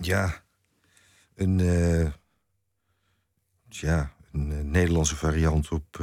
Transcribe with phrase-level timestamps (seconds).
[0.00, 0.42] Ja,
[1.34, 2.12] een, uh,
[3.68, 6.00] ja, een Nederlandse variant op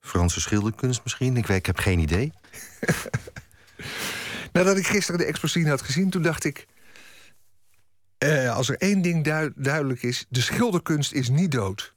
[0.00, 1.36] Franse schilderkunst misschien.
[1.36, 2.32] Ik, ik heb geen idee.
[4.52, 6.66] Nadat ik gisteren de expositie had gezien, toen dacht ik...
[8.50, 9.24] als er één ding
[9.56, 11.94] duidelijk is, de schilderkunst is niet dood.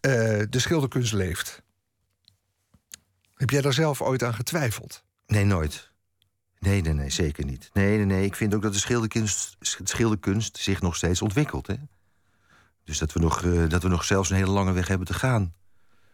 [0.00, 1.64] de schilderkunst leeft.
[3.34, 5.04] Heb jij daar zelf ooit aan getwijfeld?
[5.26, 5.92] Nee, nooit.
[6.58, 7.70] Nee, nee, nee, zeker niet.
[7.72, 8.24] Nee, nee, nee.
[8.24, 11.66] Ik vind ook dat de schilderkunst, schilderkunst zich nog steeds ontwikkelt.
[11.66, 11.74] Hè?
[12.84, 15.14] Dus dat we, nog, uh, dat we nog zelfs een hele lange weg hebben te
[15.14, 15.54] gaan.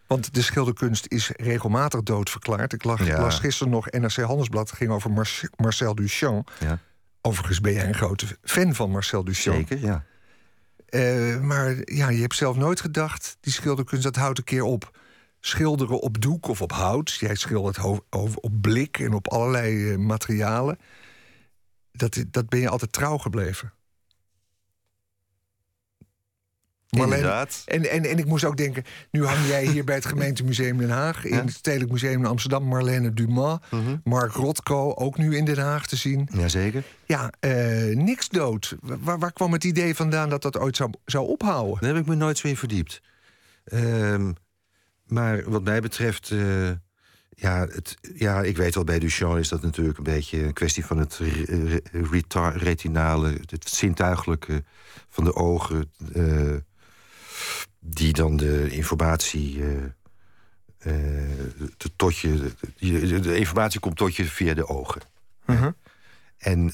[0.06, 2.72] Want de schilderkunst is regelmatig doodverklaard.
[2.72, 5.10] Ik lag, las gisteren nog NRC Handelsblad, ging over
[5.56, 6.52] Marcel Duchamp.
[6.58, 6.78] Ja.
[7.20, 9.68] Overigens ben jij een grote fan van Marcel Duchamp.
[9.68, 10.04] Zeker, ja.
[10.90, 14.98] Uh, maar ja, je hebt zelf nooit gedacht, die schilderkunst, dat houdt een keer op
[15.44, 17.12] schilderen op doek of op hout.
[17.12, 17.78] Jij schildert
[18.40, 20.78] op blik en op allerlei eh, materialen.
[21.92, 23.72] Dat, dat ben je altijd trouw gebleven.
[27.00, 27.62] Inderdaad.
[27.66, 30.90] En, en, en ik moest ook denken, nu hang jij hier bij het gemeentemuseum Den
[30.90, 31.24] Haag...
[31.24, 33.58] in het Stedelijk Museum in Amsterdam, Marlene Dumas...
[33.70, 33.96] Mhm.
[34.04, 36.28] Mark Rotko, ook nu in Den Haag te zien.
[36.32, 36.84] Jazeker.
[37.04, 38.76] Ja, uh, niks dood.
[38.80, 41.80] Waar, waar kwam het idee vandaan dat dat ooit zou, zou ophouden?
[41.80, 43.00] Daar heb ik me nooit zo in verdiept.
[43.64, 44.28] Uh,
[45.12, 46.70] maar wat mij betreft, uh,
[47.28, 50.86] ja, het, ja, ik weet wel, bij Duchamp is dat natuurlijk een beetje een kwestie
[50.86, 51.20] van het
[52.54, 54.64] retinale, het zintuigelijke
[55.08, 56.56] van de ogen, uh,
[57.78, 59.58] die dan de informatie.
[59.58, 59.84] Uh,
[61.96, 65.02] tot je, de, informatie komt tot je via de ogen.
[65.44, 65.66] -huh.
[66.36, 66.70] En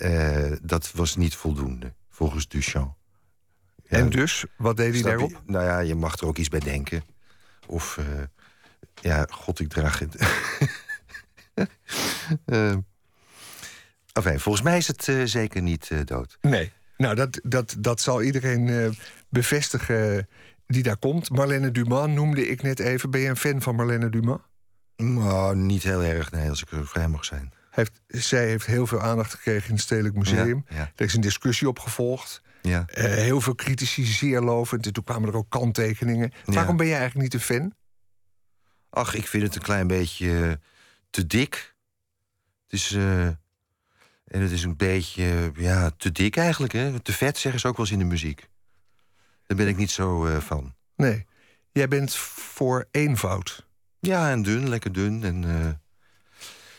[0.62, 2.96] dat was niet voldoende, volgens Duchamp.
[3.86, 5.42] en dus, wat deed hij daarop?
[5.46, 7.02] nou ja, je mag er ook iets bij denken.
[7.68, 8.06] Of, uh,
[9.00, 10.16] ja, god, ik draag het.
[12.46, 12.72] uh,
[14.12, 16.38] enfin, volgens mij is het uh, zeker niet dood.
[16.40, 18.96] Nee, nou, dat, dat, dat zal iedereen
[19.28, 20.28] bevestigen
[20.66, 21.30] die daar komt.
[21.30, 23.10] Marlene Dumas noemde ik net even.
[23.10, 24.40] Ben je een fan van Marlene Dumas?
[24.96, 27.52] Nou, niet heel erg, nee, als ik er vrij mag zijn.
[27.70, 30.64] Heeft, zij heeft heel veel aandacht gekregen in het Stedelijk Museum.
[30.68, 30.92] Ja, ja.
[30.96, 32.42] Er is een discussie op gevolgd.
[32.68, 32.84] Ja.
[32.94, 34.86] Uh, heel veel critici, zeer lovend.
[34.86, 36.32] En toen kwamen er ook kanttekeningen.
[36.44, 37.74] Waarom ben je eigenlijk niet een fan?
[38.90, 40.52] Ach, ik vind het een klein beetje eh,
[41.10, 41.74] te dik.
[42.62, 42.92] Het is.
[42.92, 46.72] Uh, en het is een beetje ja, te dik eigenlijk.
[46.72, 47.00] Hè?
[47.00, 48.48] Te vet zeggen ze ook wel eens in de muziek.
[49.46, 50.74] Daar ben ik niet zo uh, van.
[50.96, 51.26] Nee.
[51.72, 53.66] Jij bent voor eenvoud.
[54.00, 55.24] Ja, en dun, lekker dun.
[55.24, 55.80] En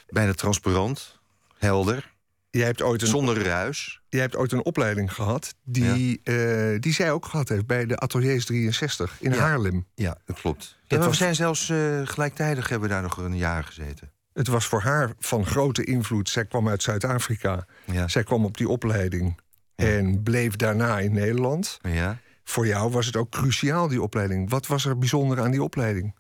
[0.07, 1.19] bijna transparant.
[1.57, 2.13] Helder.
[2.51, 4.01] Jij hebt ooit een, Zonder ruis.
[4.09, 6.77] Jij hebt ooit een opleiding gehad die, ja.
[6.77, 9.87] die zij ook gehad heeft bij de Ateliers 63 in Haarlem.
[9.95, 10.77] Ja, dat klopt.
[10.87, 14.11] Ja, we zijn zelfs uh, gelijktijdig hebben we daar nog een jaar gezeten.
[14.33, 16.29] Het was voor haar van grote invloed.
[16.29, 17.65] Zij kwam uit Zuid-Afrika.
[17.85, 18.07] Ja.
[18.07, 19.39] Zij kwam op die opleiding
[19.75, 21.79] en bleef daarna in Nederland.
[21.81, 22.19] Ja.
[22.43, 24.49] Voor jou was het ook cruciaal, die opleiding.
[24.49, 26.15] Wat was er bijzonder aan die opleiding?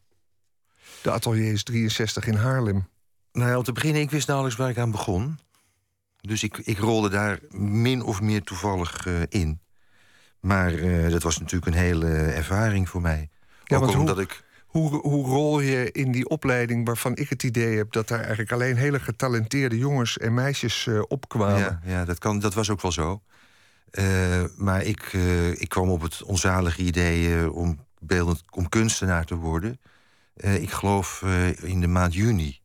[1.01, 2.87] De Ateliers 63 in Haarlem.
[3.31, 5.39] Nou ja, om te beginnen, ik wist nauwelijks waar ik aan begon.
[6.21, 9.59] Dus ik, ik rolde daar min of meer toevallig uh, in.
[10.39, 13.29] Maar uh, dat was natuurlijk een hele ervaring voor mij.
[13.63, 14.43] Ja, Ook omdat hoe, ik...
[14.67, 17.91] Hoe, hoe rol je in die opleiding waarvan ik het idee heb...
[17.91, 21.59] dat daar eigenlijk alleen hele getalenteerde jongens en meisjes uh, opkwamen?
[21.59, 23.21] Ja, ja dat, kan, dat was ook wel zo.
[24.57, 25.13] maar ik,
[25.53, 29.79] ik kwam op het onzalige idee om, beeldend, om kunstenaar te worden.
[30.35, 31.23] ik geloof
[31.61, 32.58] in de maand juni.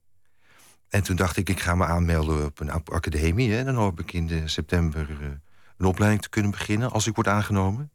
[0.94, 3.53] En toen dacht ik, ik ga me aanmelden op een academie.
[3.53, 3.65] Hè.
[3.65, 5.28] Dan hoop ik in september uh,
[5.77, 6.91] een opleiding te kunnen beginnen...
[6.91, 7.91] als ik word aangenomen.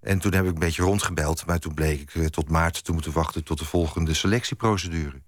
[0.00, 1.46] En toen heb ik een beetje rondgebeld.
[1.46, 3.44] Maar toen bleek ik uh, tot maart te moeten wachten...
[3.44, 5.22] tot de volgende selectieprocedure.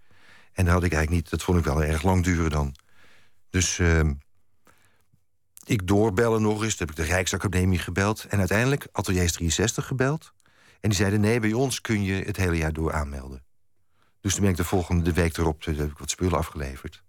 [0.52, 1.30] En dat had ik eigenlijk niet...
[1.30, 2.74] dat vond ik wel erg lang duren dan.
[3.50, 4.00] Dus uh,
[5.64, 6.76] ik doorbellen nog eens.
[6.76, 8.24] Toen heb ik de Rijksacademie gebeld.
[8.24, 10.32] En uiteindelijk Ateliers 63 gebeld.
[10.80, 13.42] En die zeiden, nee, bij ons kun je het hele jaar door aanmelden.
[14.24, 17.02] Dus toen ben ik de volgende week erop heb ik wat spullen afgeleverd.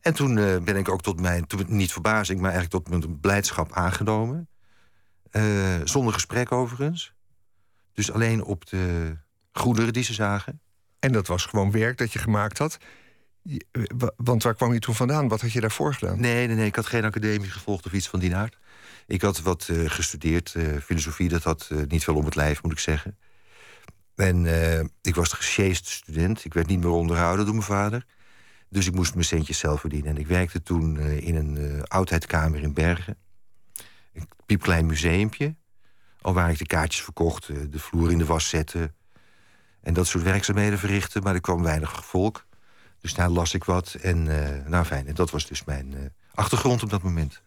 [0.00, 3.20] En toen uh, ben ik ook tot mijn, toen, niet verbazing, maar eigenlijk tot mijn
[3.20, 4.48] blijdschap aangenomen.
[5.32, 5.44] Uh,
[5.84, 7.14] zonder gesprek overigens.
[7.92, 9.16] Dus alleen op de
[9.52, 10.60] goederen die ze zagen.
[10.98, 12.78] En dat was gewoon werk dat je gemaakt had.
[13.44, 13.82] Eh,
[14.16, 15.28] want waar kwam je toen vandaan?
[15.28, 16.20] Wat had je daarvoor gedaan?
[16.20, 18.58] Nee, nee, nee ik had geen academie gevolgd of iets van die aard.
[19.06, 20.54] Ik had wat uh, gestudeerd.
[20.82, 23.16] Filosofie, dat had niet veel om het lijf, moet ik zeggen.
[24.16, 26.44] En uh, ik was gesjeest student.
[26.44, 28.06] Ik werd niet meer onderhouden door mijn vader.
[28.68, 30.10] Dus ik moest mijn centjes zelf verdienen.
[30.10, 33.16] En ik werkte toen uh, in een uh, oudheidskamer in Bergen.
[34.12, 35.54] Een piepklein museumpje.
[36.20, 38.92] Al waar ik de kaartjes verkocht, de vloer in de was zette.
[39.80, 41.22] En dat soort werkzaamheden verrichten.
[41.22, 42.46] Maar er kwam weinig volk.
[43.00, 43.94] Dus daar las ik wat.
[43.94, 44.22] En
[44.70, 47.42] nou fijn, en dat was dus mijn achtergrond op dat moment.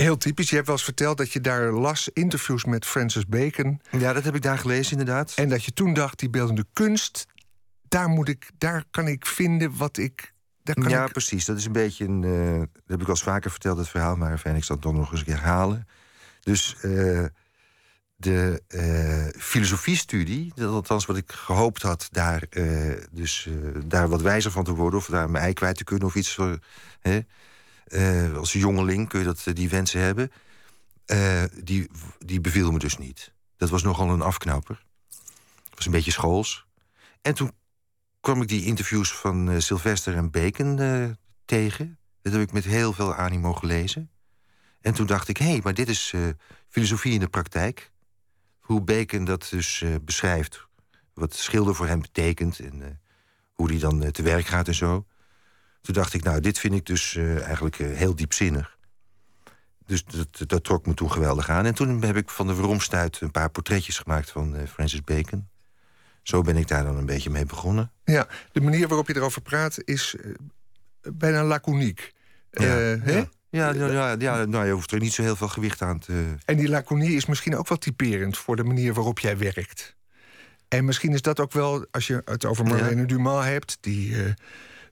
[0.00, 0.48] Heel typisch.
[0.48, 3.80] Je hebt wel eens verteld dat je daar las interviews met Francis Bacon.
[3.90, 5.32] Ja, dat heb ik daar gelezen, inderdaad.
[5.36, 7.26] En dat je toen dacht, die beeldende kunst,
[7.88, 10.34] daar, moet ik, daar kan ik vinden wat ik.
[10.62, 11.12] Daar kan ja, ik...
[11.12, 11.44] precies.
[11.44, 12.24] Dat is een beetje een.
[12.24, 14.84] eh, dat heb ik al eens vaker verteld, het verhaal, maar fijn, ik zal het
[14.84, 15.86] toch nog eens een keer herhalen.
[16.40, 17.24] Dus eh,
[18.16, 22.44] de eh filosofiestudie, dat althans wat ik gehoopt had, daar,
[23.10, 23.48] dus,
[23.84, 26.34] daar wat wijzer van te worden, of daar mijn ei kwijt te kunnen of iets.
[26.34, 26.58] Voor,
[27.00, 27.20] hè?
[27.90, 30.30] Eh, als jongeling kun je dat, eh, die wensen hebben.
[31.04, 33.32] Eh, die, die beviel me dus niet.
[33.56, 34.84] Dat was nogal een afknapper.
[35.74, 36.66] Was een beetje schools.
[37.22, 37.52] En toen
[38.20, 40.76] kwam ik die interviews van Sylvester en Bacon
[41.44, 41.98] tegen.
[42.22, 44.10] Dat heb ik met heel veel animo gelezen.
[44.80, 46.14] En toen dacht ik, hé, hey, maar dit is
[46.68, 47.90] filosofie in de praktijk.
[48.58, 50.66] Hoe Bacon dat dus beschrijft.
[51.14, 52.58] Wat schilder voor hem betekent.
[52.58, 53.00] En
[53.52, 55.06] hoe die dan te werk gaat en zo.
[55.80, 58.78] Toen dacht ik, nou, dit vind ik dus eh, eigenlijk eh, heel diepzinnig.
[59.86, 61.66] Dus dat, dat trok me toen geweldig aan.
[61.66, 65.48] En toen heb ik van de Veromstuit een paar portretjes gemaakt van eh, Francis Bacon.
[66.22, 67.92] Zo ben ik daar dan een beetje mee begonnen.
[68.04, 70.16] Ja, de manier waarop je erover praat is
[71.02, 72.12] bijna laconiek.
[72.50, 73.16] Ja, hè?
[73.16, 73.28] ja.
[73.52, 76.34] Ja, ja, ja, ja, nou, je hoeft er niet zo heel veel gewicht aan te...
[76.44, 79.96] En die laconie is misschien ook wel typerend voor de manier waarop jij werkt.
[80.68, 84.16] En misschien is dat ook wel, als je het over Marlene Dumas hebt, die,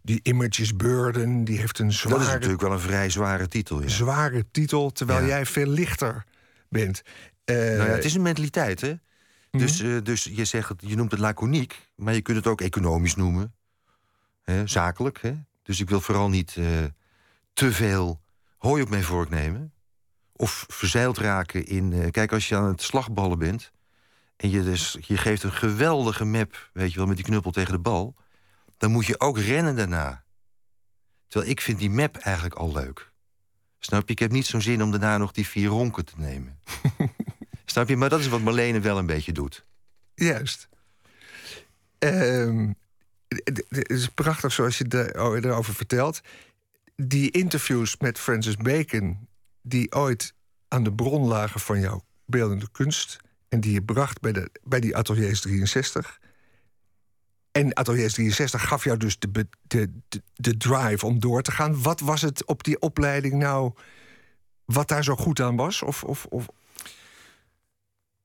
[0.08, 3.82] die Images Burden, die heeft een Dat is zware, natuurlijk wel een vrij zware titel,
[3.82, 3.88] ja.
[3.88, 5.26] zware titel, terwijl Ja.
[5.26, 6.24] jij veel lichter
[6.68, 7.02] bent.
[7.44, 8.94] Eh, Nou ja, het is een mentaliteit, hè?
[9.50, 13.14] Dus, eh, dus je, zegt je noemt het laconiek, maar je kunt het ook economisch
[13.14, 13.54] noemen.
[14.42, 14.66] Hè?
[14.66, 15.34] Zakelijk, hè?
[15.62, 16.66] Dus ik wil vooral niet eh,
[17.52, 18.20] te veel
[18.56, 19.72] hooi op mijn vork nemen.
[20.32, 22.10] Of verzeild raken in...
[22.10, 23.72] kijk, als je aan het slagballen bent...
[24.36, 27.72] en je, dus, je geeft een geweldige map, weet je wel, met die knuppel tegen
[27.72, 28.16] de bal...
[28.78, 30.24] dan moet je ook rennen daarna.
[31.28, 33.12] Terwijl ik vind die map eigenlijk al leuk.
[33.78, 34.12] Snap je?
[34.12, 36.58] Ik heb niet zo'n zin om daarna nog die vier ronken te nemen.
[37.64, 37.96] Snap je?
[37.96, 39.64] Maar dat is wat Marlene wel een beetje doet.
[40.14, 40.68] Juist.
[41.98, 42.72] Ehm,
[43.28, 46.20] Het is prachtig zoals je oh, erover vertelt.
[46.96, 49.28] Die interviews met Francis Bacon,
[49.62, 50.34] die ooit
[50.68, 53.16] aan de bron lagen van jouw beeldende kunst.
[53.48, 56.18] en die je bracht bij, de, bij die Ateliers 63.
[57.58, 59.90] En Ateliers 63 gaf jou dus de, de,
[60.34, 61.82] de, drive om door te gaan.
[61.82, 63.72] Wat was het op die opleiding nou.
[64.64, 65.82] wat daar zo goed aan was?
[65.82, 66.46] Of, of, of,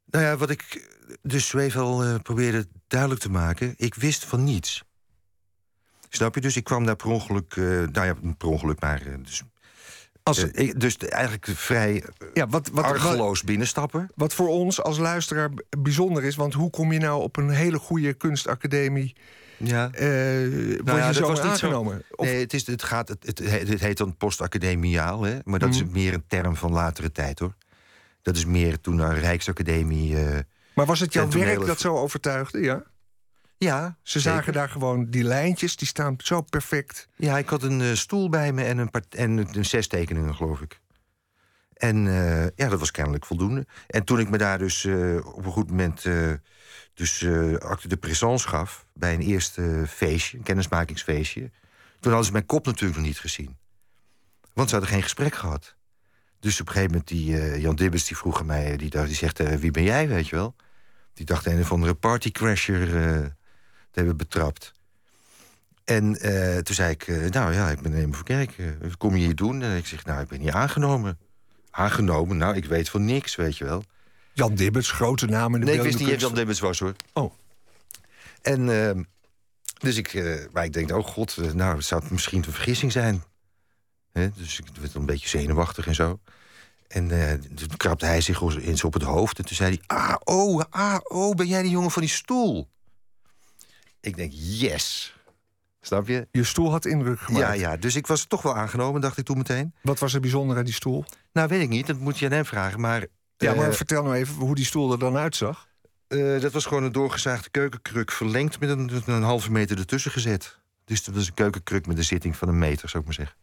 [0.06, 0.89] Nou ja, wat ik
[1.21, 3.74] dus even eh, probeerde duidelijk te maken...
[3.77, 4.83] ik wist van niets.
[6.09, 6.41] Snap je?
[6.41, 7.56] Dus ik kwam daar per ongeluk...
[7.56, 9.01] eh, nou ja, per ongeluk, maar...
[9.01, 9.44] eh, dus,
[10.24, 14.10] als, eh, dus eigenlijk vrij eh, ja, wat, wat, wat, argeloos binnenstappen.
[14.16, 15.50] Wat voor ons als luisteraar
[15.80, 19.16] bijzonder is, want hoe kom je nou op een hele goede kunstacademie?
[19.58, 19.90] Ja.
[19.92, 22.04] eh word Nou ja, je dat zo was niet zo- aangenomen?
[22.16, 25.38] Nee, het, is, het, gaat, het, het, he- het heet dan postacademiaal, hè?
[25.44, 25.78] maar dat Mhm.
[25.78, 27.54] is meer een term van latere tijd, hoor.
[28.22, 30.18] Dat is meer toen naar Rijksacademie...
[30.25, 30.40] eh,
[30.75, 32.60] maar was het jouw werk dat zo overtuigde?
[32.62, 32.84] Ja.
[33.63, 34.36] Ja, Ze zeker.
[34.38, 37.07] zagen daar gewoon die lijntjes, die staan zo perfect.
[37.15, 40.62] Ja, ik had een eh, stoel bij me en een, en een zes tekeningen, geloof
[40.62, 40.81] ik.
[41.74, 43.65] En eh, ja, dat was kennelijk voldoende.
[43.88, 46.06] En toen ik me daar dus eh, op een goed moment
[46.94, 47.25] dus
[47.60, 48.86] acte de présence gaf...
[48.94, 51.51] bij een eerste feestje, een kennismakingsfeestje...
[52.00, 53.57] toen hadden ze mijn kop natuurlijk nog niet gezien.
[54.54, 55.75] Want ze hadden geen gesprek gehad.
[56.39, 58.77] Dus op een gegeven moment, die, Jan Dibbes die vroeg aan mij...
[58.77, 60.55] die, dacht, die zegt, wie ben jij, weet je wel?
[61.13, 63.34] Die dacht een of andere partycrasher
[63.93, 64.71] te hebben betrapt.
[65.83, 68.77] En eh, toen zei ik, eh, nou ja, ik ben even voor kijken.
[68.81, 69.62] Wat kom je hier doen?
[69.62, 71.17] En ik zeg, nou, ik ben hier aangenomen.
[71.69, 72.38] Aangenomen?
[72.38, 73.83] Nou, ik weet van niks, weet je wel.
[74.33, 76.33] Jan Dibbets, grote naam in de Nee, ik wist niet dat Jan.
[76.33, 76.93] Dibbets was, hoor.
[77.13, 77.33] Oh,
[78.41, 79.03] En ehm,
[79.83, 82.91] dus ik, eh, maar ik denk, oh god, eh, nou, zou het misschien een vergissing
[82.91, 83.23] zijn?
[84.12, 86.19] Hè, dus ik werd een beetje zenuwachtig en zo.
[86.88, 89.38] En eh, toen krabde hij zich eens op het hoofd.
[89.38, 92.67] En toen zei hij, ah, oh, ah, oh, ben jij die jongen van die stoel?
[94.03, 95.15] Ik denk, yes.
[95.81, 96.27] Snap je?
[96.31, 97.45] je stoel had indruk gemaakt.
[97.45, 99.74] Ja, ja, dus ik was toch wel aangenomen, dacht ik toen meteen.
[99.81, 101.05] Wat was er bijzonder aan die stoel?
[101.33, 102.79] Nou, weet ik niet, dat moet je aan hem vragen.
[102.79, 103.05] Maar,
[103.38, 105.67] Ja, maar eh, vertel nou even hoe die stoel er dan uitzag.
[106.07, 108.12] eh, dat was gewoon een doorgezaagde keukenkruk...
[108.12, 110.60] verlengd met een, een halve meter ertussen gezet.
[110.86, 113.38] Dus dat was een keukenkruk met een zitting van een meter, zou ik maar zeggen.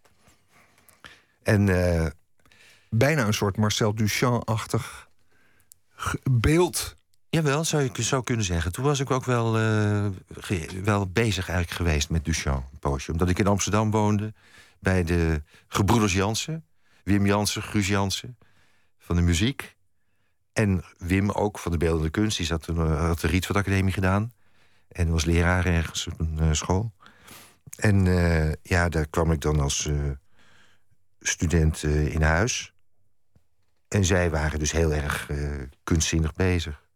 [1.42, 2.06] En eh,
[2.90, 5.08] Bijna een soort Marcel Duchamp-achtig
[6.30, 6.96] beeld.
[7.30, 8.72] Jawel, zou je zou kunnen zeggen.
[8.72, 10.06] Toen was ik ook wel, eh,
[10.82, 13.12] wel bezig eigenlijk geweest met Duchamp, een poosje.
[13.12, 14.32] Omdat ik in Amsterdam woonde,
[14.78, 16.64] bij de gebroeders Jansen.
[17.04, 18.38] Wim Jansen, Guus Jansen,
[18.98, 19.76] van de muziek.
[20.52, 22.36] En Wim ook, van de beeldende kunst.
[22.36, 24.32] Die zat, toen, eh, had de Rietveld Academie gedaan.
[24.88, 26.92] En was leraar ergens op een eh, school.
[27.76, 28.04] En
[28.62, 29.88] ja, daar kwam ik dan als
[31.20, 32.72] student in huis.
[33.88, 35.30] en zij waren dus heel erg
[35.84, 36.89] kunstzinnig bezig.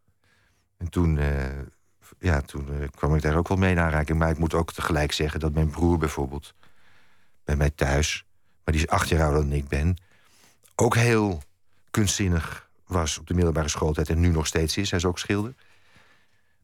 [0.85, 1.45] En toen, uh,
[2.19, 4.19] ja, toen uh, kwam ik daar ook wel mee in aanraking.
[4.19, 6.55] Maar ik moet ook tegelijk zeggen dat mijn broer bijvoorbeeld...
[7.45, 8.25] bij mij thuis,
[8.65, 9.97] maar die is acht jaar ouder dan ik ben...
[10.75, 11.43] ook heel
[11.91, 14.09] kunstzinnig was op de middelbare schooltijd...
[14.09, 15.55] en nu nog steeds is, hij is ook schilder.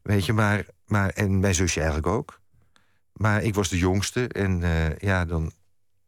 [0.01, 2.39] Weet je, maar, maar en mijn zusje eigenlijk ook.
[3.13, 4.61] Maar ik was de jongste en
[4.99, 5.51] ja, dan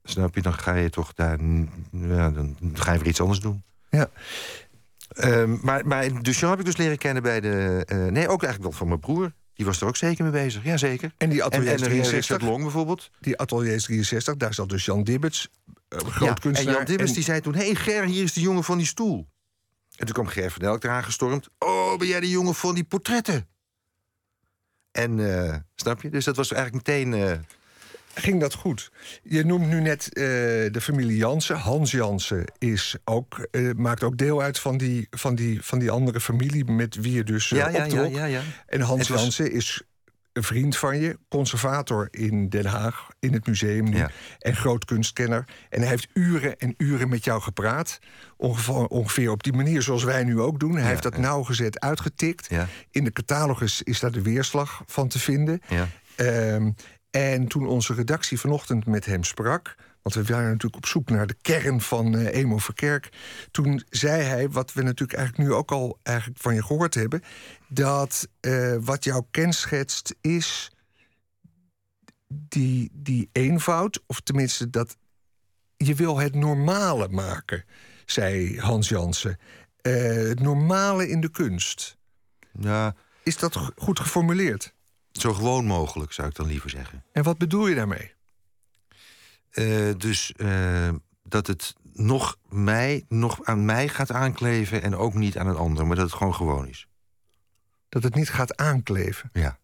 [0.04, 1.40] snap je, dan ga je toch daar...
[1.92, 3.64] Ja, dan ga je weer iets anders doen.
[3.90, 4.10] Ja.
[5.18, 7.86] Um, maar, maar Duchamp heb ik dus leren kennen bij de...
[7.94, 9.34] Uh, nee, ook eigenlijk wel van mijn broer.
[9.54, 11.14] Die was er ook zeker mee bezig, ja zeker.
[11.18, 13.10] En die atelier en, en 63, Long bijvoorbeeld.
[13.20, 15.50] Die atelier 63, daar zat dus Jan Dibbets,
[15.90, 16.74] uh, groot ja, kunstenaar.
[16.74, 18.88] En Jan Dibbets die zei toen, hé hey Ger, hier is de jongen van die
[18.88, 19.28] stoel.
[19.96, 21.50] En toen kwam Ger van Elk eraan gestormd.
[21.60, 23.48] Oh, ben jij de jongen van die portretten?
[24.92, 26.10] En, uh, snap je?
[26.10, 27.14] Dus dat was eigenlijk meteen
[28.14, 28.92] ging dat goed.
[29.24, 30.24] Je noemt nu net uh,
[30.72, 31.56] de familie Jansen.
[31.56, 35.92] Hans Jansen is ook, uh, maakt ook deel uit van die, van, die, van die
[35.92, 39.22] andere familie met wie je dus uh, ja, ja, ja, ja, ja, En Hans was...
[39.22, 39.82] Jansen is
[40.34, 44.04] een vriend van je, conservator in Den Haag, in het museum nu,
[44.40, 45.46] en groot kunstkenner.
[45.70, 48.00] En hij heeft uren en uren met jou gepraat.
[48.38, 50.76] Ongeveer, ongeveer op die manier zoals wij nu ook doen.
[50.76, 52.50] Hij heeft dat nauwgezet uitgetikt.
[52.92, 55.62] In de catalogus is daar de weerslag van te vinden.
[56.18, 56.76] Um,
[57.16, 59.76] en toen onze redactie vanochtend met hem sprak.
[60.02, 63.10] Want we waren natuurlijk op zoek naar de kern van uh, Emo Verkerk.
[63.52, 67.22] Toen zei hij, wat we natuurlijk eigenlijk nu ook al eigenlijk van je gehoord hebben.
[67.68, 70.72] Dat uh, wat jou kenschetst is
[72.28, 74.04] die, die eenvoud.
[74.06, 74.98] Of tenminste, dat
[75.78, 77.66] je wil het normale maken,
[78.06, 79.40] zei Hans Jansen.
[79.82, 79.94] Uh,
[80.28, 81.98] het normale in de kunst.
[82.60, 82.96] Ja.
[83.24, 84.73] Is dat goed geformuleerd?
[85.14, 87.04] Zo gewoon mogelijk, zou ik dan liever zeggen.
[87.12, 88.14] En wat bedoel je daarmee?
[89.54, 90.90] Uh, dus uh,
[91.24, 95.88] dat het nog, mij, nog aan mij gaat aankleven en ook niet aan een ander,
[95.88, 96.88] maar dat het gewoon gewoon is.
[97.90, 99.30] Dat het niet gaat aankleven?
[99.34, 99.60] Ja.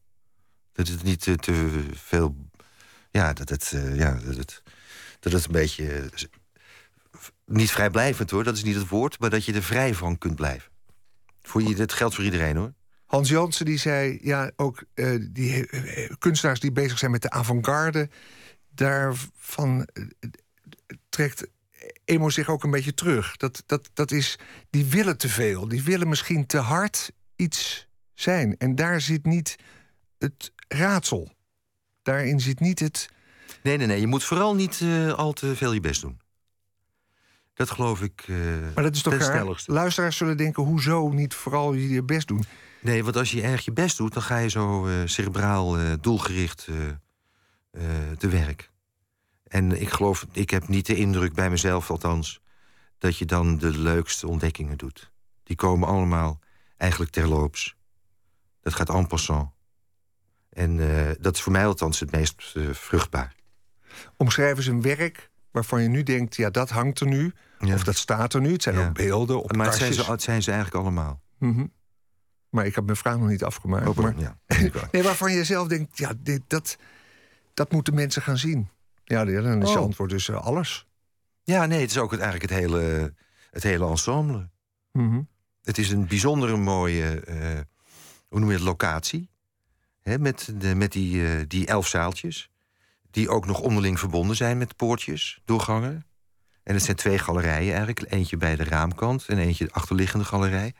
[0.71, 2.35] Dat het niet te, te veel.
[3.11, 4.63] Ja, dat het, uh, ja, dat het,
[5.19, 6.09] dat het een beetje.
[7.45, 10.35] niet vrijblijvend hoor, dat is niet het woord, maar dat je er vrij van kunt
[10.35, 10.71] blijven.
[11.41, 12.73] Voor je, dat geldt voor iedereen hoor.
[13.09, 17.29] Hans Jansen die zei, ja, ook uh, die uh, kunstenaars die bezig zijn met de
[17.29, 18.09] avant-garde,
[18.69, 20.05] daarvan uh,
[21.09, 21.47] trekt
[22.05, 23.37] Emo zich ook een beetje terug.
[23.37, 24.39] Dat, dat, dat is,
[24.69, 28.57] die willen te veel, die willen misschien te hard iets zijn.
[28.57, 29.55] En daar zit niet
[30.17, 31.31] het raadsel.
[32.01, 33.09] Daarin zit niet het.
[33.63, 33.99] Nee, nee, nee.
[33.99, 34.83] Je moet vooral niet
[35.15, 36.18] al te veel je best doen.
[37.59, 38.25] Dat geloof ik.
[38.73, 39.63] maar dat is toch raar?
[39.65, 42.43] Luisteraars zullen denken: hoezo niet vooral je best doen?
[42.81, 45.93] Nee, want als je erg je best doet, dan ga je zo uh, cerebraal uh,
[46.01, 46.67] doelgericht
[48.17, 48.71] te werk.
[49.43, 52.41] En ik geloof, ik heb niet de indruk bij mezelf althans,
[52.97, 55.11] dat je dan de leukste ontdekkingen doet.
[55.43, 56.39] Die komen allemaal
[56.77, 57.75] eigenlijk terloops.
[58.61, 59.49] Dat gaat en passant.
[60.49, 60.77] En
[61.19, 63.35] dat is voor mij althans het meest vruchtbaar.
[64.17, 67.33] Omschrijf eens een werk waarvan je nu denkt, ja, dat hangt er nu.
[67.59, 68.51] Of dat staat er nu.
[68.51, 71.21] Het zijn ook beelden op Maar het zijn, ze, het zijn ze eigenlijk allemaal.
[71.37, 71.71] Mm
[72.49, 73.87] maar ik heb mijn vraag nog niet afgemaakt.
[73.87, 74.39] Open, maar, ja.
[74.91, 76.77] nee, waarvan je zelf denkt, ja, dit, dat,
[77.53, 78.69] dat moeten mensen gaan zien.
[79.03, 79.83] Ja, dan is je oh.
[79.83, 80.87] antwoord dus uh, alles.
[81.43, 83.13] Ja, nee, het is ook het, eigenlijk het hele,
[83.51, 84.49] het hele ensemble.
[84.91, 85.27] Mm
[85.63, 87.59] Het is een bijzondere mooie, uh,
[88.27, 89.29] hoe noem je het, locatie.
[90.01, 92.49] Hè, met de, met die, uh, die elf zaaltjes.
[93.11, 96.05] Die ook nog onderling verbonden zijn met poortjes, doorgangen.
[96.69, 98.11] En het zijn twee galerijen eigenlijk.
[98.11, 100.73] Eentje bij de raamkant en eentje de achterliggende galerij.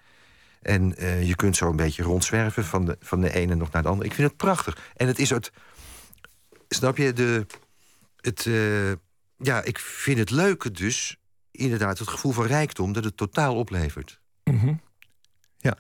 [0.62, 3.82] En uh, je kunt zo een beetje rondzwerven van de, van de ene nog naar
[3.82, 4.10] de andere.
[4.10, 4.92] Ik vind het prachtig.
[4.96, 5.52] En het is het.
[6.68, 7.14] Snap je?
[7.14, 7.46] De,
[8.16, 8.92] het, uh,
[9.38, 11.18] ja, ik vind het leuke dus.
[11.52, 14.20] Inderdaad, het gevoel van rijkdom dat het totaal oplevert.
[14.44, 14.82] Mm -hmm.
[15.58, 15.78] Ja.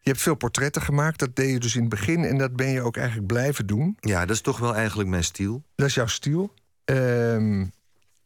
[0.00, 1.18] Je hebt veel portretten gemaakt.
[1.18, 2.24] Dat deed je dus in het begin.
[2.24, 3.96] En dat ben je ook eigenlijk blijven doen.
[4.00, 5.64] Ja, dat is toch wel eigenlijk mijn stijl.
[5.74, 6.54] Dat is jouw stijl.
[6.84, 7.72] Um,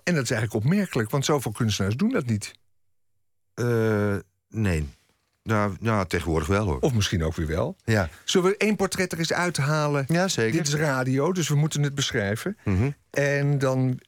[0.05, 2.55] en dat is eigenlijk opmerkelijk, want zoveel kunstenaars doen dat niet.
[3.55, 4.17] Uh,
[4.49, 4.89] nee.
[5.43, 6.79] Nou, nou, tegenwoordig wel hoor.
[6.81, 7.77] Of misschien ook weer wel.
[7.85, 8.09] Ja.
[8.25, 10.05] Zullen we één portret er eens uithalen?
[10.09, 10.53] Ja, zeker.
[10.53, 12.57] Dit is radio, dus we moeten het beschrijven.
[12.65, 14.01] Mm En dan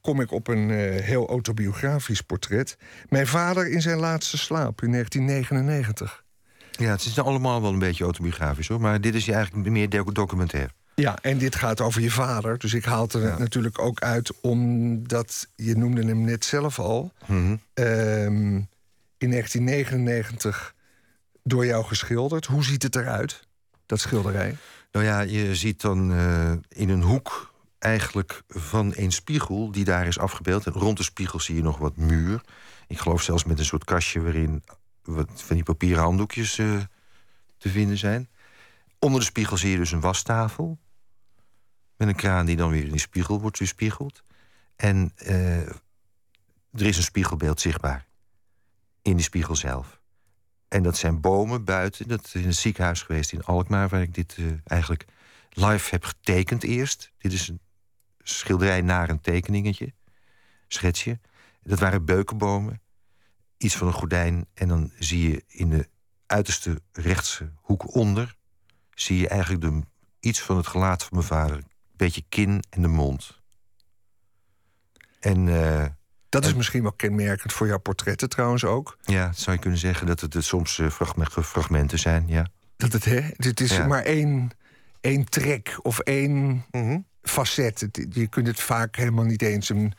[0.00, 2.76] kom ik op een uh, heel autobiografisch portret.
[3.08, 6.24] Mijn vader in zijn laatste slaap in 1999.
[6.70, 8.80] Ja, het is allemaal wel een beetje autobiografisch hoor.
[8.80, 10.70] Maar dit is eigenlijk meer documentair.
[11.00, 12.58] Ja, en dit gaat over je vader.
[12.58, 17.12] Dus ik haal het er natuurlijk ook uit omdat je noemde hem net zelf al.
[17.26, 17.60] Mm
[19.20, 20.74] in 1999
[21.42, 22.46] door jou geschilderd.
[22.46, 23.40] Hoe ziet het eruit,
[23.86, 24.56] dat schilderij?
[24.92, 30.06] Nou ja, je ziet dan uh, in een hoek eigenlijk van een spiegel die daar
[30.06, 30.66] is afgebeeld.
[30.66, 32.40] En rond de spiegel zie je nog wat muur.
[32.86, 34.62] Ik geloof zelfs met een soort kastje waarin
[35.02, 36.78] wat van die papieren handdoekjes eh,
[37.58, 38.28] te vinden zijn.
[38.98, 40.78] Onder de spiegel zie je dus een wastafel.
[42.00, 44.22] Met een kraan die dan weer in die spiegel wordt weerspiegeld.
[44.76, 45.76] En eh, er
[46.72, 48.06] is een spiegelbeeld zichtbaar.
[49.02, 50.00] In die spiegel zelf.
[50.68, 52.08] En dat zijn bomen buiten.
[52.08, 53.88] Dat is in het ziekenhuis geweest in Alkmaar...
[53.88, 55.04] waar ik dit uh, eigenlijk
[55.50, 57.12] live heb getekend eerst.
[57.18, 57.60] Dit is een
[58.22, 59.92] schilderij naar een tekeningetje.
[60.68, 61.18] Schetsje.
[61.62, 62.80] Dat waren beukenbomen.
[63.56, 64.46] Iets van een gordijn.
[64.54, 65.88] En dan zie je in de
[66.26, 68.36] uiterste rechtse hoek onder...
[68.94, 69.80] zie je eigenlijk de,
[70.20, 71.68] iets van het gelaat van mijn vader.
[72.00, 73.40] Beetje kin en de mond.
[75.20, 75.46] En...
[75.46, 75.84] Uh,
[76.28, 78.98] dat is misschien wel kenmerkend voor jouw portretten trouwens ook.
[79.02, 82.46] Ja, zou je kunnen zeggen dat het, soms uh, fragmenten zijn, ja.
[82.76, 83.20] Dat het, hè?
[83.36, 84.50] Het is maar één,
[85.00, 87.88] één trek of één mm facet.
[88.10, 89.92] je kunt het vaak helemaal niet eens een,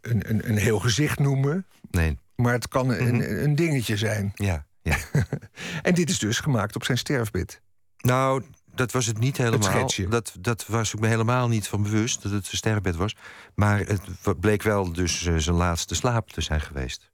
[0.00, 1.66] een, een, een heel gezicht noemen.
[1.90, 2.18] Nee.
[2.36, 3.44] Maar het kan een, mhm.
[3.44, 4.32] een dingetje zijn.
[4.34, 4.96] Ja, ja.
[5.82, 7.60] en dit is dus gemaakt op zijn sterfbed.
[7.96, 8.42] Nou,
[8.76, 9.88] dat was het niet helemaal.
[10.08, 13.16] dat, dat was ik me helemaal niet van bewust dat het zijn sterrenbed was.
[13.54, 17.10] Maar het bleek wel dus uh, zijn laatste slaap te zijn geweest.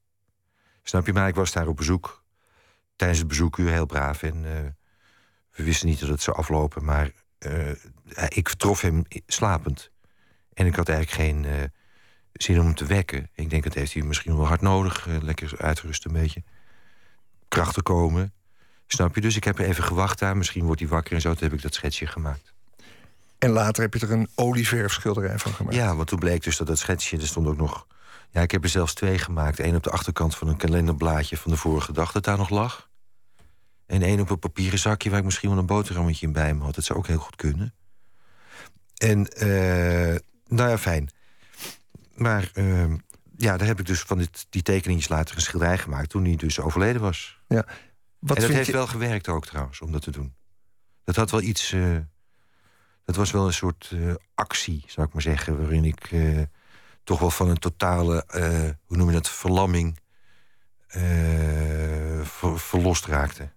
[0.83, 1.13] Snap je?
[1.13, 2.23] Maar ik was daar op bezoek.
[2.95, 4.23] Tijdens het bezoekuur heel braaf.
[4.23, 4.51] En uh,
[5.51, 6.83] we wisten niet dat het zou aflopen.
[6.83, 7.71] Maar uh,
[8.27, 9.91] ik trof hem slapend.
[10.53, 11.71] En ik had eigenlijk geen
[12.33, 13.29] zin om hem te wekken.
[13.33, 15.05] Ik denk dat heeft hij misschien wel hard nodig.
[15.05, 16.43] lekker uitgerust een beetje.
[17.47, 18.33] Krachten komen.
[18.87, 19.21] Snap je?
[19.21, 20.37] Dus ik heb er even gewacht daar.
[20.37, 21.33] Misschien wordt hij wakker en zo.
[21.33, 22.53] Toen heb ik dat schetsje gemaakt.
[23.37, 25.75] En later heb je er een olieverfschilderij van gemaakt.
[25.75, 27.17] Ja, want toen bleek dus dat dat schetsje...
[27.17, 27.87] er stond ook nog...
[28.29, 29.59] Ja, ik heb er zelfs twee gemaakt.
[29.59, 32.11] Eén op de achterkant van een kalenderblaadje van de vorige dag...
[32.11, 32.89] dat daar nog lag.
[33.85, 35.09] En één op een papieren zakje...
[35.09, 36.75] waar ik misschien wel een boterhammetje in bij me had.
[36.75, 37.73] Dat zou ook heel goed kunnen.
[38.97, 41.09] En, uh, nou ja, fijn.
[42.15, 42.93] Maar uh,
[43.37, 46.09] ja, daar heb ik dus van dit, die tekeningetjes later een schilderij gemaakt...
[46.09, 47.41] toen hij dus overleden was.
[47.47, 47.65] Ja.
[48.23, 50.35] Wat en dat heeft wel gewerkt ook trouwens, om dat te doen.
[51.03, 51.71] Dat had wel iets...
[51.71, 51.97] Uh,
[53.03, 55.57] dat was wel een soort uh, actie, zou ik maar zeggen...
[55.57, 56.41] waarin ik uh,
[57.03, 58.25] toch wel van een totale,
[58.85, 60.01] hoe noem je dat, verlamming...
[62.23, 63.51] Ver, verlost raakte.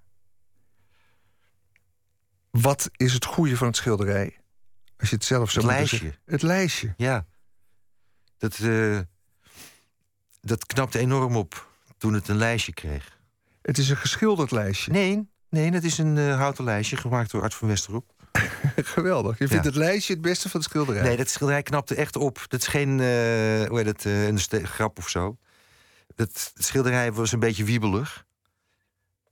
[2.51, 4.39] Wat is het goede van het schilderij?
[4.97, 6.19] Als je het zelf zo Het lijstje.
[6.25, 6.95] Het lijstje.
[6.97, 7.27] Ja.
[8.39, 8.59] Dat,
[10.41, 13.16] dat knapte enorm op toen het een lijstje kreeg.
[13.67, 14.93] Het is een geschilderd lijstje.
[14.93, 18.13] Nee, nee het is een uh, houten lijstje gemaakt door Art van Westerop.
[18.95, 19.39] Geweldig.
[19.39, 21.03] Je vindt het lijstje het beste van het schilderij?
[21.03, 22.45] Nee, dat schilderij knapte echt op.
[22.49, 22.97] Dat is geen uh,
[23.69, 25.37] hoe heet het, uh, een grap of zo.
[26.15, 28.25] Dat schilderij was een beetje wiebelig.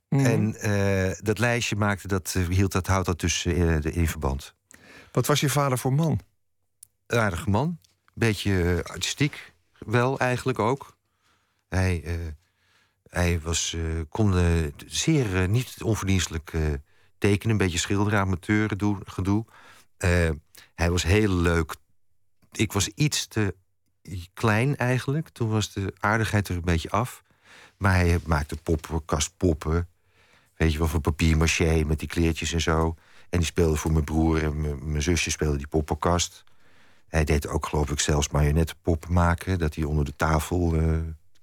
[0.09, 0.25] Mm.
[0.25, 0.51] En
[1.21, 4.53] dat lijstje maakte dat, hield dat, houdt dat tussen in verband.
[5.11, 6.19] Wat was je vader voor man?
[7.07, 7.79] Een aardige man.
[8.13, 10.97] Beetje artistiek wel eigenlijk ook.
[11.69, 12.03] Hij
[13.15, 14.43] hij was, uh, kon uh,
[14.85, 16.53] zeer uh, niet onverdienstelijk
[17.17, 18.71] tekenen, een beetje schilderen, amateur
[19.05, 19.45] gedoe.
[20.75, 21.75] hij was heel leuk.
[22.51, 23.55] Ik was iets te
[24.33, 25.29] klein eigenlijk.
[25.29, 27.23] Toen was de aardigheid er een beetje af.
[27.77, 29.87] Maar hij maakte poppen, kastpoppen.
[30.55, 32.95] Weet je wel, van papier maché met die kleertjes en zo.
[33.29, 36.43] En die speelde voor mijn broer en mijn zusje speelde die poppenkast.
[37.07, 39.59] Hij deed ook, geloof ik, zelfs marionettenpoppen maken.
[39.59, 40.73] Dat hij onder de tafel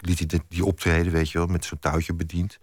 [0.02, 2.58] liet hij die optreden, weet je wel, met zo'n touwtje bediend.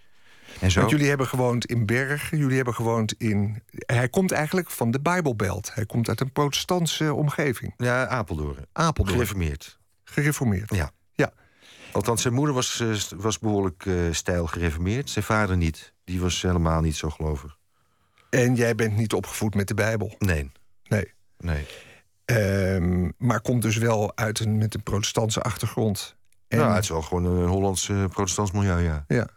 [0.60, 0.80] En zo.
[0.80, 3.64] Want jullie hebben gewoond in Bergen, jullie hebben gewoond in...
[3.76, 5.74] Hij komt eigenlijk van de Bijbelbelt.
[5.74, 7.74] Hij komt uit een protestantse omgeving.
[7.78, 8.66] Ja, Apeldoorn.
[8.74, 9.18] Apeldoorn.
[9.18, 9.80] Gereformeerd.
[10.04, 10.76] Gereformeerd.
[10.76, 10.92] Ja.
[11.14, 11.34] ja.
[11.92, 15.10] Althans, zijn moeder was, eh, was behoorlijk uh, stijl gereformeerd.
[15.10, 15.94] Zijn vader niet.
[16.04, 17.58] Die was helemaal niet zo gelovig.
[18.30, 20.16] En jij bent niet opgevoed met de Bijbel?
[20.20, 20.52] Nee.
[20.88, 21.14] Nee.
[21.38, 21.66] Nee.
[22.26, 26.16] Um, maar komt dus wel uit een, met een protestantse achtergrond.
[26.50, 26.58] En...
[26.58, 29.06] Nou, het is wel gewoon een Hollands uh, protestants milieu, ja.
[29.08, 29.28] ja.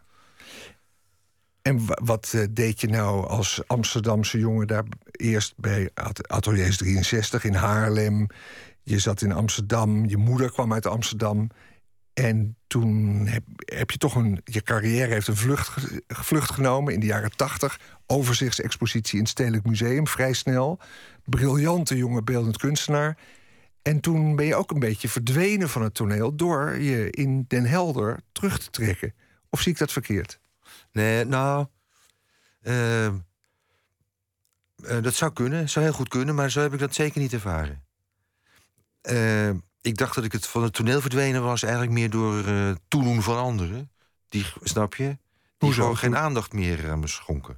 [1.61, 5.89] En wat uh, deed je nou als Amsterdamse jongen daar eerst bij
[6.27, 8.27] Ateliers 63 in Haarlem?
[8.83, 11.49] Je zat in Amsterdam, je moeder kwam uit Amsterdam.
[12.13, 14.41] En toen heb, heb je toch een.
[14.43, 17.79] Je carrière heeft een vlucht, vlucht genomen in de jaren 80.
[18.07, 20.79] Overzichtsexpositie in het Stedelijk Museum, vrij snel.
[21.25, 23.17] Briljante jonge beeldend kunstenaar.
[23.83, 27.65] En toen ben je ook een beetje verdwenen van het toneel door je in Den
[27.65, 29.13] Helder terug te trekken.
[29.49, 30.39] Of zie ik dat verkeerd?
[30.91, 31.67] Nee, nou.
[32.61, 33.13] Uh, uh,
[34.77, 37.83] dat zou kunnen, zou heel goed kunnen, maar zo heb ik dat zeker niet ervaren.
[39.09, 39.49] Uh,
[39.81, 42.43] ik dacht dat ik het van het toneel verdwenen was, eigenlijk meer door
[42.87, 43.91] toedoen van anderen.
[44.29, 45.05] Die, snap je?
[45.05, 45.17] Die
[45.57, 45.81] Hoezo?
[45.81, 47.57] gewoon geen aandacht meer aan me schonken.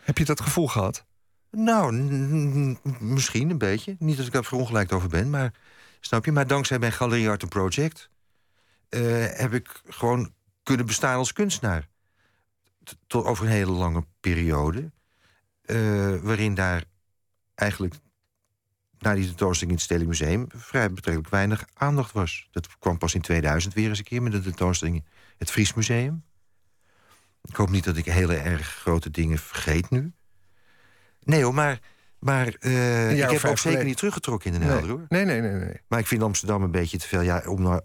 [0.00, 1.04] Heb je dat gevoel gehad?
[1.50, 1.92] Nou,
[3.00, 3.96] misschien een beetje.
[3.98, 5.54] Niet dat ik daar verongelijkt over ben, maar
[6.00, 6.32] snap je?
[6.32, 8.10] Maar dankzij mijn Galerie Art Project
[8.90, 11.88] uh, heb ik gewoon kunnen bestaan als kunstenaar.
[13.06, 14.90] Tot over een hele lange periode.
[15.62, 16.84] eh, waarin daar
[17.54, 17.94] eigenlijk
[18.98, 22.48] na die tentoonstelling in het Stedelijk Museum vrij betrekkelijk weinig aandacht was.
[22.50, 25.04] Dat kwam pas in 2000 weer eens een keer met de tentoonstelling in
[25.38, 26.24] het Fries Museum.
[27.42, 30.12] Ik hoop niet dat ik hele erg grote dingen vergeet nu.
[31.22, 31.78] Nee hoor, maar,
[32.18, 35.04] maar jaar ik heb ook zeker niet teruggetrokken in Den Helder hoor.
[35.08, 35.64] Nee, nee, nee, nee.
[35.64, 35.80] nee.
[35.88, 37.20] Maar ik vind Amsterdam een beetje te veel.
[37.20, 37.80] Ja, om nou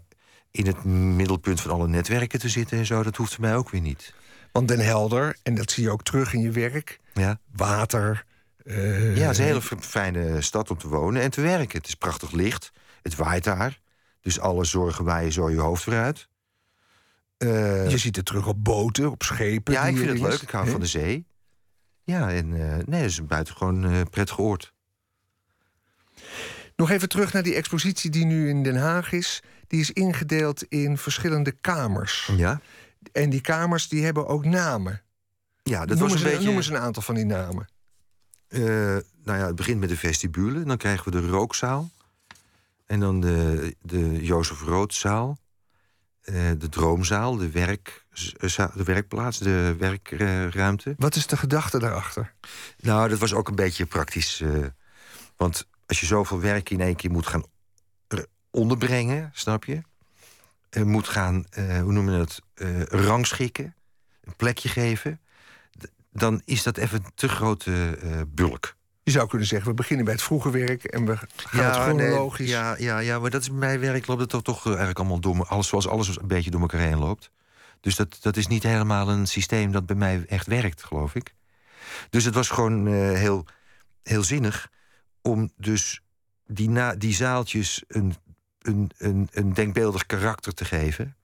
[0.50, 3.70] in het middelpunt van alle netwerken te zitten en zo, dat hoeft voor mij ook
[3.70, 4.14] weer niet.
[4.52, 8.24] Want Den Helder, en dat zie je ook terug in je werk, Ja, water.
[8.64, 11.78] eh, ja het is een hele fijne stad om te wonen en te werken.
[11.78, 12.70] Het is prachtig licht.
[13.02, 13.80] Het waait daar.
[14.20, 16.28] Dus alle zorgen waaien zo je hoofd vooruit.
[17.38, 19.72] Eh, Je ziet het terug op boten, op schepen.
[19.72, 20.40] ja, ik vind het leuk.
[20.42, 21.26] Ik hou van de zee.
[22.06, 24.72] Ja, en eh, nee, het is een buitengewoon eh prettig oord.
[26.76, 29.42] Nog even terug naar die expositie die nu in Den Haag is.
[29.66, 32.30] Die is ingedeeld in verschillende kamers.
[32.36, 32.60] Ja,
[33.12, 35.02] En die kamers die hebben ook namen.
[35.62, 36.46] ja dat noem, was een een, beetje...
[36.46, 37.68] noem eens een aantal van die namen.
[38.48, 38.60] Eh,
[39.24, 40.62] nou ja, het begint met de vestibule.
[40.62, 41.90] Dan krijgen we de rookzaal.
[42.86, 45.38] En dan de, de Jozef Roodzaal.
[46.58, 50.94] de droomzaal, de, werk, de werkplaats, de werkruimte.
[50.98, 52.32] Wat is de gedachte daarachter?
[52.80, 54.40] Nou, dat was ook een beetje praktisch.
[54.40, 54.50] eh,
[55.36, 57.44] want als je zoveel werk in één keer moet gaan
[58.08, 59.80] er- onderbrengen, snap je?
[60.70, 63.74] Eh, moet gaan, eh, hoe noem je dat, eh, rangschikken,
[64.24, 65.20] een plekje geven...
[66.12, 68.74] dan is dat even een te grote eh, bulk.
[69.02, 72.38] Je zou kunnen zeggen, we beginnen bij het vroege werk en we gaan het chronologisch.
[72.46, 74.66] Nee, ja, ja, ja, maar dat is bij mijn werk loopt het toch, toch eh,
[74.66, 77.30] eigenlijk allemaal door alles zoals alles een beetje door elkaar heen loopt.
[77.86, 81.34] Dus dat, dat is niet helemaal een systeem dat bij mij echt werkt, geloof ik.
[82.10, 83.46] Dus het was gewoon eh, heel,
[84.02, 84.70] heel zinnig
[85.22, 86.02] om dus
[86.46, 88.14] die, na, die zaaltjes een,
[88.58, 91.16] een, een, een denkbeeldig karakter te geven.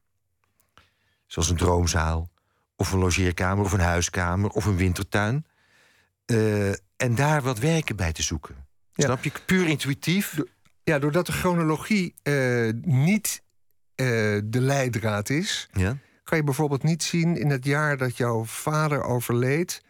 [1.26, 2.30] Zoals een droomzaal,
[2.76, 5.46] of een logeerkamer, of een huiskamer, of een wintertuin.
[6.24, 8.54] Eh, en daar wat werken bij te zoeken.
[8.94, 9.04] Ja.
[9.04, 9.32] Snap je?
[9.46, 10.38] Puur intuïtief.
[10.84, 13.42] Ja, doordat de chronologie eh, niet
[13.94, 15.96] de leidraad is, Ja.
[16.24, 19.82] Kan je bijvoorbeeld niet zien in het jaar dat jouw vader overleed.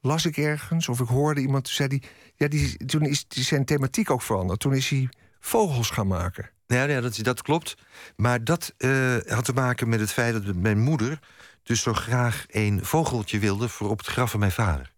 [0.00, 2.02] Las ik ergens, of ik hoorde iemand, zei die,
[2.34, 4.60] ja, die, toen is die zijn thematiek ook veranderd.
[4.60, 5.08] Toen is hij
[5.40, 6.50] vogels gaan maken.
[6.66, 7.74] Ja, ja dat, dat klopt.
[8.16, 11.18] Maar dat eh, had te maken met het feit dat mijn moeder...
[11.62, 14.92] dus zo graag een vogeltje wilde voor op het graf van mijn vader.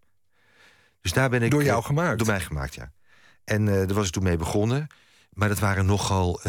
[1.01, 1.51] Dus daar ben ik...
[1.51, 2.17] Door jou eh, gemaakt?
[2.17, 2.91] Door mij gemaakt, ja.
[3.43, 4.87] En eh, daar was ik toen mee begonnen.
[5.29, 6.41] Maar dat waren nogal...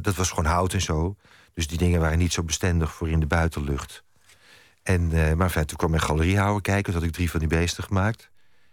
[0.00, 1.16] dat was gewoon hout en zo.
[1.60, 4.04] Dus die dingen waren niet zo bestendig voor in de buitenlucht.
[4.82, 6.84] En, eh, maar fijn, toen kwam mijn galeriehouwer kijken.
[6.84, 8.30] Toen had ik drie van die beesten gemaakt.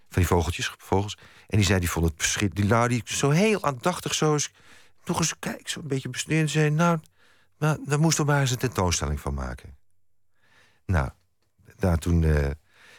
[0.09, 1.17] Van die vogeltjes, vogels.
[1.47, 2.69] En die zei, die vond het verschrikkelijk.
[2.69, 4.51] Nou, die zo heel aandachtig zo eens...
[5.05, 6.41] Nog eens kijk, zo een beetje besneerd.
[6.41, 6.99] En zei, nou,
[7.57, 9.77] nou, daar moesten we maar eens een tentoonstelling van maken.
[10.85, 11.09] Nou,
[11.79, 12.23] nou toen...
[12.23, 12.49] eh,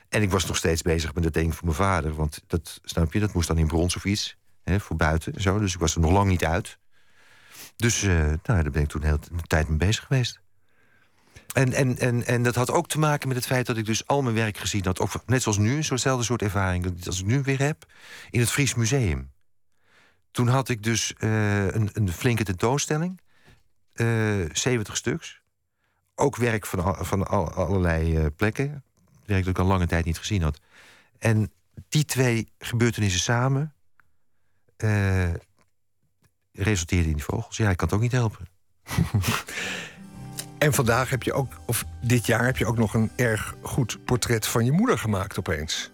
[0.08, 2.14] en ik was nog steeds bezig met het ding voor mijn vader.
[2.14, 4.36] Want dat, snap je, dat moest dan in brons of iets.
[4.62, 5.58] Hè, voor buiten en zo.
[5.58, 6.78] Dus ik was er nog lang niet uit.
[7.78, 10.40] Dus eh, nou, daar ben ik toen heel een tijd mee bezig geweest.
[11.54, 14.06] En, en, en, en dat had ook te maken met het feit dat ik dus
[14.06, 15.00] al mijn werk gezien had.
[15.00, 17.86] Ook, net zoals nu, zo'nzelfde soort ervaring als ik nu weer heb.
[18.30, 19.30] In het Fries Museum.
[20.30, 23.20] Toen had ik dus eh, een, een flinke tentoonstelling.
[23.92, 24.06] eh
[24.52, 25.40] 70 stuks.
[26.14, 28.84] Ook werk van, van al- allerlei plekken.
[29.26, 30.60] Werk dat ik al lange tijd niet gezien had.
[31.18, 31.52] En
[31.88, 33.74] die twee gebeurtenissen samen...
[36.58, 37.56] resulteerden in die vogels.
[37.56, 38.46] Ja, ik kan het ook niet helpen.
[40.58, 43.98] En vandaag heb je ook, of dit jaar heb je ook nog een erg goed
[44.04, 45.90] portret van je moeder gemaakt opeens.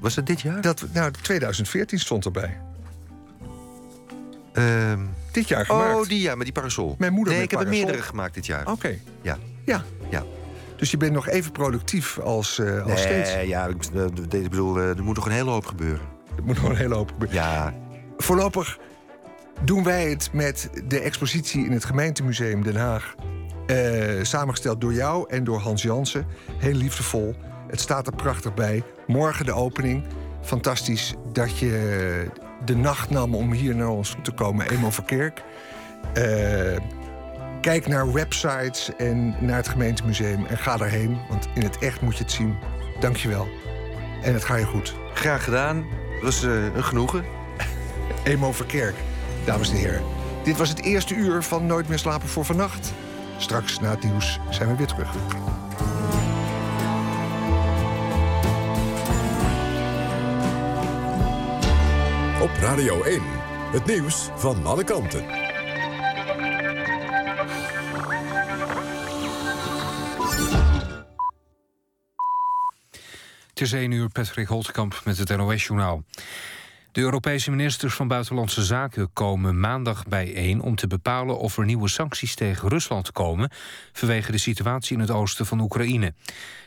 [0.00, 0.60] Was dat dit jaar?
[0.60, 2.60] Dat, nou, 2014 stond erbij.
[4.52, 5.00] Ehm,
[5.32, 5.94] Dit jaar gemaakt.
[5.94, 6.94] oh, die ja, met die parasol.
[6.98, 7.86] Mijn moeder nee, met ik heb er parasol.
[7.86, 8.66] meerdere gemaakt dit jaar.
[8.70, 9.84] Oké, Ja, ja.
[10.10, 10.24] ja.
[10.76, 13.32] Dus je bent nog even productief als, eh, als steeds.
[13.44, 16.06] Ja, ik, eh, bedoel, eh, er moet nog een hele hoop gebeuren.
[16.36, 17.36] Er moet nog een hele hoop gebeuren.
[17.36, 17.74] Ja,
[18.16, 18.78] Voorlopig
[19.64, 23.14] doen wij het met de expositie in het gemeentemuseum Den Haag.
[23.66, 23.76] Eh,
[24.22, 26.26] samengesteld door jou en door Hans Jansen.
[26.58, 27.34] Heel liefdevol.
[27.68, 28.82] Het staat er prachtig bij.
[29.06, 30.04] Morgen de opening.
[30.42, 32.26] Fantastisch dat je
[32.64, 34.70] de nacht nam om hier naar ons toe te komen.
[34.70, 35.42] Emo Verkerk.
[36.14, 36.76] Eh,
[37.60, 40.46] kijk naar websites en naar het gemeentemuseum.
[40.46, 42.56] En ga daarheen, want in het echt moet je het zien.
[43.00, 43.48] Dankjewel.
[44.22, 44.94] En het gaat je goed.
[45.14, 45.76] graag gedaan.
[45.76, 47.24] Het was eh, een genoegen.
[48.24, 48.94] Emo Verkerk,
[49.48, 50.02] dames en heren.
[50.44, 52.92] Dit was het eerste uur van Nooit meer slapen voor vannacht.
[53.38, 55.14] Straks na het nieuws zijn we weer terug.
[62.40, 63.22] Op Radio 1.
[63.72, 65.24] Het nieuws van alle kanten.
[73.48, 76.02] Het is 1 uur, Patrick Holtkamp met het NOS-journaal.
[76.92, 80.60] De Europese ministers van Buitenlandse Zaken komen maandag bijeen...
[80.60, 83.50] om te bepalen of er nieuwe sancties tegen Rusland komen...
[83.92, 86.14] vanwege de situatie in het oosten van Oekraïne.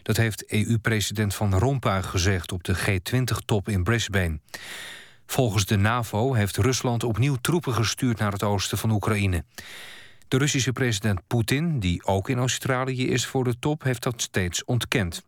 [0.03, 4.39] Dat heeft EU-president Van Rompuy gezegd op de G20-top in Brisbane.
[5.25, 8.17] Volgens de NAVO heeft Rusland opnieuw troepen gestuurd...
[8.17, 9.43] naar het oosten van Oekraïne.
[10.27, 13.83] De Russische president Poetin, die ook in Australië is voor de top...
[13.83, 15.23] heeft dat steeds ontkend.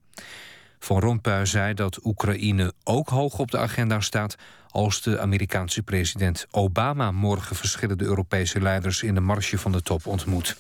[0.80, 4.36] Van Rompuy zei dat Oekraïne ook hoog op de agenda staat...
[4.74, 9.04] als de Amerikaanse president Obama morgen verschillende Europese leiders...
[9.04, 10.58] in de marge van de top ontmoet.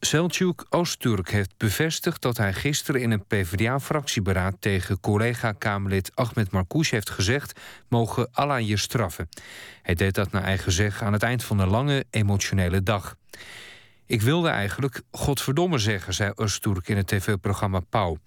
[0.00, 7.10] Selçuk Oosturk heeft bevestigd dat hij gisteren in een PvdA-fractieberaad tegen collega-Kamerlid Ahmed Marcouch heeft
[7.10, 9.28] gezegd: mogen Allah je straffen.
[9.82, 13.16] Hij deed dat naar eigen zeg aan het eind van een lange emotionele dag.
[14.06, 18.18] Ik wilde eigenlijk godverdomme zeggen, zei Özturk in het tv-programma Pauw.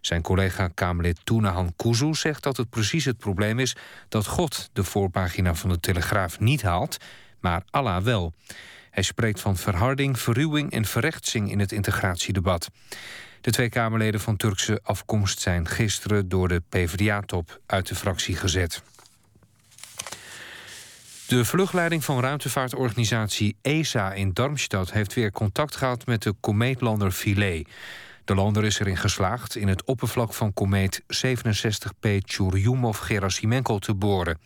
[0.00, 3.76] Zijn collega-Kamerlid Tunahan Kuzu zegt dat het precies het probleem is...
[4.08, 6.96] dat God de voorpagina van de Telegraaf niet haalt,
[7.40, 8.32] maar Allah wel.
[8.90, 12.70] Hij spreekt van verharding, verruwing en verrechtsing in het integratiedebat.
[13.40, 18.82] De twee Kamerleden van Turkse afkomst zijn gisteren door de PvdA-top uit de fractie gezet.
[21.26, 24.92] De vluchtleiding van ruimtevaartorganisatie ESA in Darmstadt...
[24.92, 27.64] heeft weer contact gehad met de komeetlander Philae.
[28.24, 34.38] De lander is erin geslaagd in het oppervlak van komeet 67P Churyumov-Gerasimenko te boren.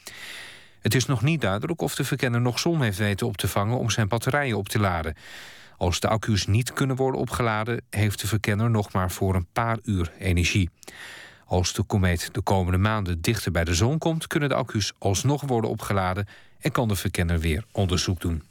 [0.80, 3.78] Het is nog niet duidelijk of de verkenner nog zon heeft weten op te vangen...
[3.78, 5.16] om zijn batterijen op te laden.
[5.76, 7.82] Als de accu's niet kunnen worden opgeladen...
[7.90, 10.70] heeft de verkenner nog maar voor een paar uur energie.
[11.46, 14.26] Als de komeet de komende maanden dichter bij de zon komt...
[14.26, 16.28] kunnen de accu's alsnog worden opgeladen...
[16.60, 18.42] en kan de verkenner weer onderzoek doen.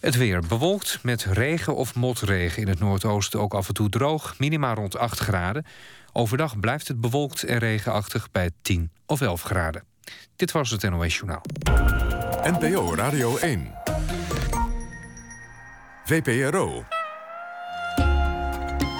[0.00, 2.62] Het weer bewolkt met regen of motregen.
[2.62, 5.66] In het noordoosten ook af en toe droog, minima rond 8 graden.
[6.12, 9.84] Overdag blijft het bewolkt en regenachtig bij 10 of 11 graden.
[10.36, 11.42] Dit was het NOS Journaal.
[12.42, 13.74] NPO Radio 1.
[16.04, 16.84] VPRO.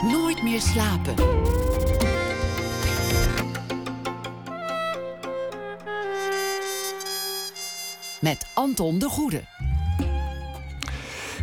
[0.03, 1.15] Nooit meer slapen.
[8.21, 9.43] Met Anton de Goede.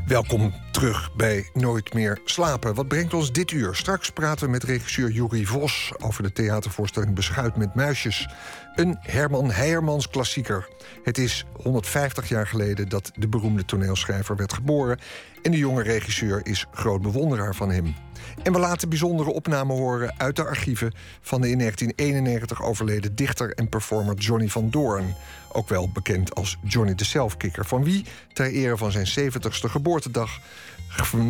[0.07, 2.73] Welkom terug bij Nooit meer slapen.
[2.73, 3.75] Wat brengt ons dit uur?
[3.75, 8.27] Straks praten we met regisseur Juri Vos over de theatervoorstelling Beschuit met muisjes.
[8.75, 10.67] Een Herman Heijermans klassieker.
[11.03, 14.99] Het is 150 jaar geleden dat de beroemde toneelschrijver werd geboren
[15.41, 17.95] en de jonge regisseur is groot bewonderaar van hem.
[18.43, 23.53] En we laten bijzondere opnamen horen uit de archieven van de in 1991 overleden dichter
[23.53, 25.15] en performer Johnny van Doorn.
[25.51, 30.39] Ook wel bekend als Johnny de Selfkicker, van wie ter ere van zijn 70ste geboortedag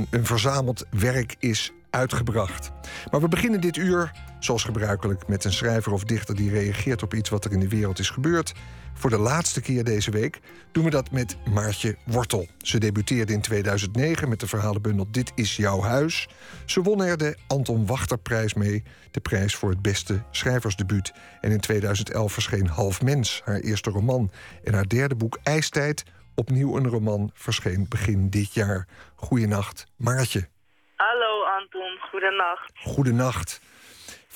[0.10, 2.72] een verzameld werk is uitgebracht.
[3.12, 7.14] Maar we beginnen dit uur, zoals gebruikelijk, met een schrijver of dichter die reageert op
[7.14, 8.54] iets wat er in de wereld is gebeurd.
[8.94, 10.40] Voor de laatste keer deze week
[10.72, 12.48] doen we dat met Maartje Wortel.
[12.58, 16.28] Ze debuteerde in 2009 met de verhalenbundel Dit is jouw huis.
[16.66, 21.14] Ze won er de Anton Wachterprijs mee, de prijs voor het beste schrijversdebuut.
[21.42, 24.32] En in 2011 verscheen Half Mens, haar eerste roman.
[24.64, 26.04] En haar derde boek IJstijd,
[26.36, 28.88] opnieuw een roman, verscheen begin dit jaar.
[29.16, 30.48] Goeienacht, Maartje.
[30.96, 32.72] Hallo Anton, goedenacht.
[32.74, 33.62] Goedenacht.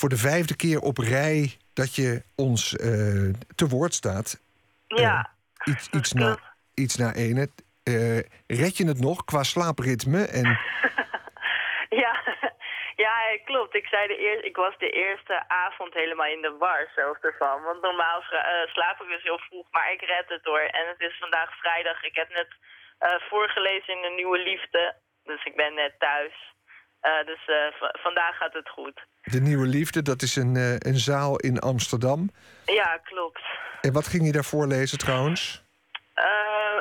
[0.02, 4.30] Voor de vijfde keer op rij dat je ons uh, te woord staat.
[4.88, 5.16] Ja.
[5.66, 6.38] Uh, iets, iets, na,
[6.74, 7.50] iets na ene.
[7.84, 8.20] Uh,
[8.62, 10.22] red je het nog qua slaapritme?
[10.26, 10.46] En...
[12.04, 12.14] ja.
[13.06, 13.14] ja,
[13.46, 13.76] klopt.
[13.76, 17.62] Ik, zei de eerste, ik was de eerste avond helemaal in de war zelf ervan.
[17.62, 18.22] Want normaal
[18.66, 20.66] slaap ik dus heel vroeg, maar ik red het hoor.
[20.78, 22.04] En het is vandaag vrijdag.
[22.04, 22.52] Ik heb net
[23.30, 24.96] voorgelezen in de Nieuwe Liefde.
[25.24, 26.51] Dus ik ben net thuis.
[27.04, 27.56] Uh, dus uh,
[27.94, 29.06] vandaag gaat het goed.
[29.22, 32.30] De Nieuwe Liefde, dat is een, uh, een zaal in Amsterdam.
[32.66, 33.42] Ja, klopt.
[33.82, 35.70] En wat ging je daarvoor lezen trouwens?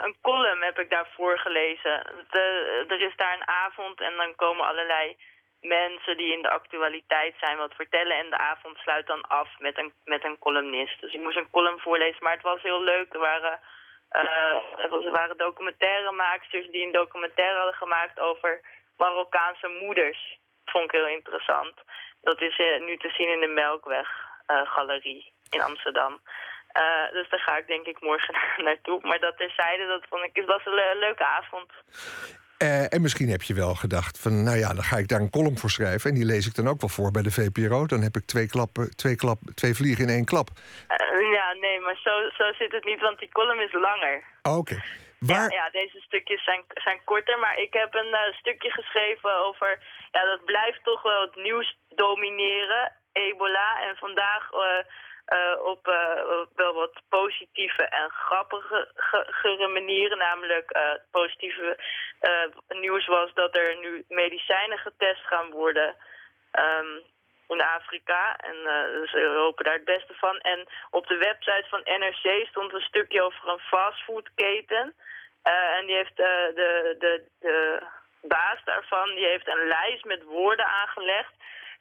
[0.04, 2.06] een column heb ik daarvoor gelezen.
[2.30, 2.44] De,
[2.88, 5.16] er is daar een avond en dan komen allerlei
[5.60, 8.16] mensen die in de actualiteit zijn wat vertellen.
[8.16, 11.00] En de avond sluit dan af met een, met een columnist.
[11.00, 13.12] Dus ik moest een column voorlezen, maar het was heel leuk.
[13.12, 13.60] Er waren,
[14.08, 18.60] er waren documentairemaaksters die een documentaire hadden gemaakt over
[19.02, 20.20] Marokkaanse moeders.
[20.64, 21.74] Vond ik heel interessant.
[22.28, 26.12] Dat is uh, nu te zien in de Melkweg-galerie uh, in Amsterdam.
[26.82, 28.34] Uh, dus daar ga ik denk ik morgen
[28.66, 28.98] naartoe.
[29.02, 31.70] Maar dat terzijde, dat vond ik, het was een le leuke avond.
[32.62, 35.30] Uh, en misschien heb je wel gedacht van, nou ja, dan ga ik daar een
[35.30, 36.10] column voor schrijven.
[36.10, 37.86] En die lees ik dan ook wel voor bij de VPRO.
[37.86, 40.48] Dan heb ik twee, klappen, twee, klap, twee vliegen in één klap.
[40.50, 44.24] Uh, ja, nee, maar zo, zo zit het niet, want die column is langer.
[44.42, 44.56] Oké.
[44.58, 44.82] Okay.
[45.26, 50.24] Ja, deze stukjes zijn, zijn korter, maar ik heb een uh, stukje geschreven over ja,
[50.24, 53.82] dat blijft toch wel het nieuws domineren, ebola.
[53.82, 55.84] En vandaag uh, op
[56.54, 58.88] wel wat positieve en grappige
[59.72, 60.18] manieren.
[60.18, 61.78] Namelijk het positieve
[62.68, 65.96] nieuws was dat er nu medicijnen getest gaan worden...
[66.52, 67.02] Um,
[67.50, 68.36] in Afrika.
[68.36, 70.38] En uh, dus we hopen daar het beste van.
[70.38, 74.94] En op de website van NRC stond een stukje over een fastfoodketen.
[75.44, 76.52] Uh, en die heeft de,
[76.98, 77.82] de, de
[78.22, 81.32] baas daarvan, die heeft een lijst met woorden aangelegd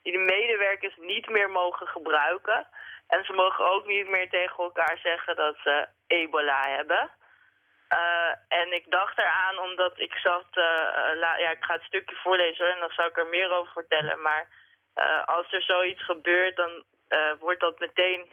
[0.04, 2.68] die de medewerkers niet meer mogen gebruiken.
[3.08, 7.10] En ze mogen ook niet meer tegen elkaar zeggen dat ze ebola hebben.
[8.48, 10.46] En ik dacht eraan omdat ik zat...
[11.38, 14.22] Ja, ik ga het stukje voorlezen en dan zal ik er meer over vertellen.
[14.22, 14.48] Maar
[15.00, 18.32] uh, als er zoiets gebeurt, dan uh, wordt dat meteen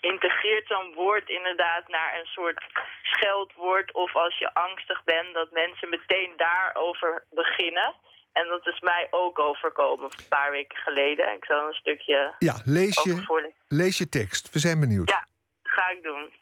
[0.00, 2.64] integreert zo'n woord inderdaad naar een soort
[3.02, 3.92] scheldwoord.
[3.92, 7.94] Of als je angstig bent, dat mensen meteen daarover beginnen.
[8.32, 11.32] En dat is mij ook overkomen een paar weken geleden.
[11.32, 12.34] Ik zal een stukje.
[12.38, 14.52] Ja, lees je, lees je tekst.
[14.52, 15.08] We zijn benieuwd.
[15.08, 15.26] Ja,
[15.62, 16.32] ga ik doen.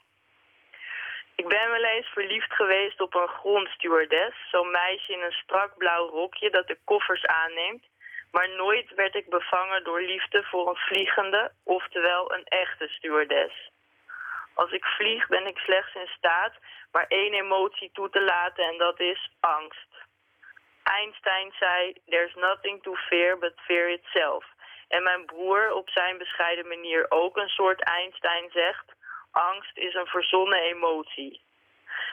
[1.36, 4.50] Ik ben wel eens verliefd geweest op een grondstewardess.
[4.50, 7.84] Zo'n meisje in een strak blauw rokje dat de koffers aanneemt
[8.34, 13.70] maar nooit werd ik bevangen door liefde voor een vliegende, oftewel een echte stewardess.
[14.54, 16.52] Als ik vlieg ben ik slechts in staat
[16.92, 19.90] maar één emotie toe te laten en dat is angst.
[20.82, 24.44] Einstein zei, there's nothing to fear but fear itself.
[24.88, 28.84] En mijn broer op zijn bescheiden manier ook een soort Einstein zegt,
[29.30, 31.42] angst is een verzonnen emotie.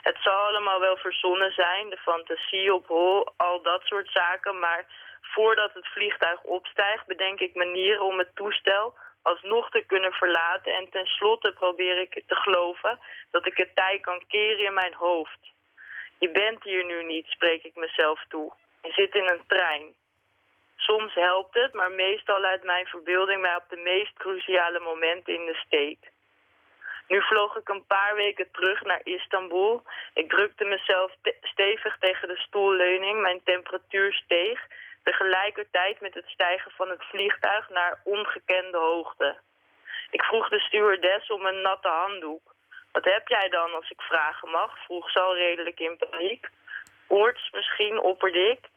[0.01, 4.86] Het zal allemaal wel verzonnen zijn, de fantasie op hol, al dat soort zaken, maar
[5.21, 10.73] voordat het vliegtuig opstijgt, bedenk ik manieren om het toestel alsnog te kunnen verlaten.
[10.73, 12.99] En tenslotte probeer ik te geloven
[13.31, 15.39] dat ik het tij kan keren in mijn hoofd.
[16.19, 18.53] Je bent hier nu niet, spreek ik mezelf toe.
[18.81, 19.93] Je zit in een trein.
[20.75, 25.45] Soms helpt het, maar meestal laat mijn verbeelding mij op de meest cruciale momenten in
[25.45, 26.12] de steek.
[27.07, 29.84] Nu vloog ik een paar weken terug naar Istanbul.
[30.13, 33.21] Ik drukte mezelf stevig tegen de stoelleuning.
[33.21, 34.67] Mijn temperatuur steeg
[35.04, 39.38] tegelijkertijd met het stijgen van het vliegtuig naar ongekende hoogte.
[40.10, 42.56] Ik vroeg de stewardess om een natte handdoek.
[42.92, 44.84] Wat heb jij dan, als ik vragen mag?
[44.84, 46.50] vroeg ze al redelijk in paniek.
[47.08, 48.70] Oorts misschien, opperde ik.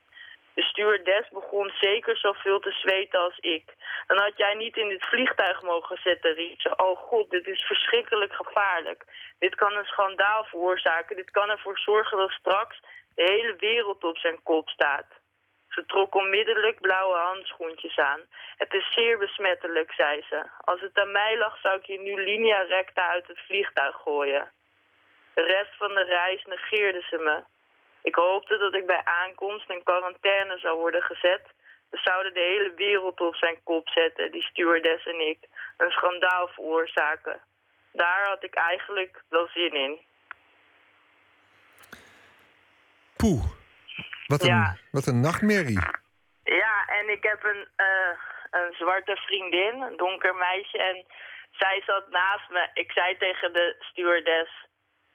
[0.54, 3.74] De stewardess begon zeker zoveel te zweten als ik.
[4.06, 6.76] Dan had jij niet in dit vliegtuig mogen zitten, riep ze.
[6.76, 9.04] Oh god, dit is verschrikkelijk gevaarlijk.
[9.38, 11.16] Dit kan een schandaal veroorzaken.
[11.16, 12.80] Dit kan ervoor zorgen dat straks
[13.14, 15.06] de hele wereld op zijn kop staat.
[15.74, 18.20] Ze trok onmiddellijk blauwe handschoentjes aan.
[18.56, 20.46] Het is zeer besmettelijk, zei ze.
[20.60, 24.52] Als het aan mij lag, zou ik je nu linea recta uit het vliegtuig gooien.
[25.34, 27.42] De rest van de reis negeerde ze me.
[28.02, 31.42] Ik hoopte dat ik bij aankomst in quarantaine zou worden gezet.
[31.90, 35.38] We zouden de hele wereld op zijn kop zetten, die stewardess en ik.
[35.76, 37.40] Een schandaal veroorzaken.
[37.92, 39.98] Daar had ik eigenlijk wel zin in.
[43.16, 43.63] Poeh.
[44.26, 44.76] Wat een, ja.
[44.90, 45.80] wat een nachtmerrie.
[46.44, 48.12] Ja, en ik heb een, uh,
[48.50, 50.78] een zwarte vriendin, een donker meisje.
[50.78, 51.04] En
[51.50, 52.68] zij zat naast me.
[52.74, 54.52] Ik zei tegen de stewardess...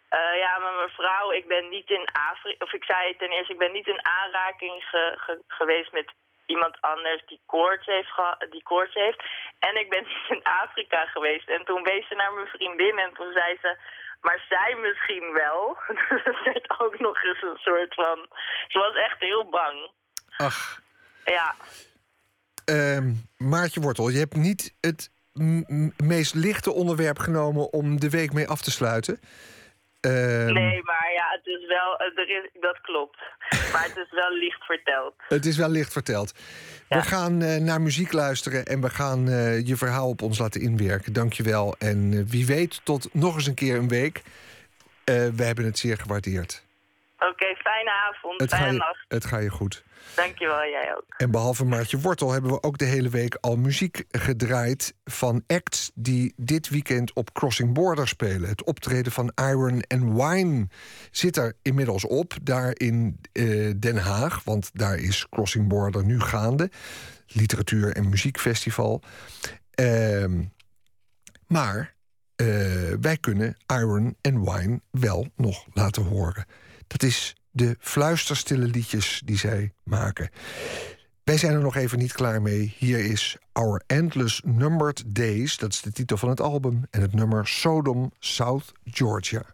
[0.10, 2.66] Uh, ja, maar mevrouw, ik ben niet in Afrika...
[2.66, 6.14] Of ik zei ten eerste, ik ben niet in aanraking ge, ge, geweest met
[6.46, 8.12] iemand anders die koorts, heeft
[8.50, 9.24] die koorts heeft.
[9.60, 11.50] En ik ben niet in Afrika geweest.
[11.50, 13.78] En toen wees ze naar mijn vriendin en toen zei ze...
[14.22, 15.78] Maar zij misschien wel.
[16.26, 18.28] dat werd ook nog eens een soort van...
[18.68, 19.92] Ze was echt heel bang.
[20.38, 20.82] Ach.
[21.26, 21.56] Ja.
[22.66, 25.12] Uh, Maartje Wortel, je hebt niet het
[25.98, 29.20] meest lichte onderwerp genomen om de week mee af te sluiten.
[30.02, 33.18] Ehm, nee, maar ja, het is wel, er is, dat klopt.
[33.72, 35.14] Maar het is wel licht verteld.
[35.28, 36.34] Het is wel licht verteld.
[36.90, 40.62] We gaan uh, naar muziek luisteren en we gaan uh, je verhaal op ons laten
[40.62, 41.14] inwerken.
[41.14, 41.76] Dank je wel.
[41.80, 44.22] En uh, wie weet, tot nog eens een keer een week.
[45.06, 46.64] we hebben het zeer gewaardeerd.
[47.20, 49.06] Oké, fijne avond, het fijne je, nacht.
[49.08, 49.84] Het ga je goed.
[50.16, 51.06] Dankjewel, jij ook.
[51.18, 55.92] En behalve Maartje Wortel hebben we ook de hele week al muziek gedraaid van acts
[55.94, 58.50] die dit weekend op Crossing Border spelen.
[58.50, 60.68] Het optreden van Iron and Wine
[61.12, 66.20] zit er inmiddels op, daar in uh, Den Haag, want daar is Crossing Border nu
[66.20, 66.72] gaande.
[67.28, 69.02] Literatuur- en muziekfestival.
[69.82, 70.26] Uh,
[71.48, 71.96] maar
[72.42, 72.48] uh,
[73.02, 76.46] wij kunnen Iron and Wine wel nog laten horen.
[76.88, 80.30] Dat is de fluisterstille liedjes die zij maken.
[81.24, 82.76] Wij zijn er nog even niet klaar mee.
[82.78, 85.58] Hier is Our Endless Numbered Days.
[85.58, 86.84] Dat is de titel van het album.
[86.90, 89.46] En het nummer Sodom, South Georgia.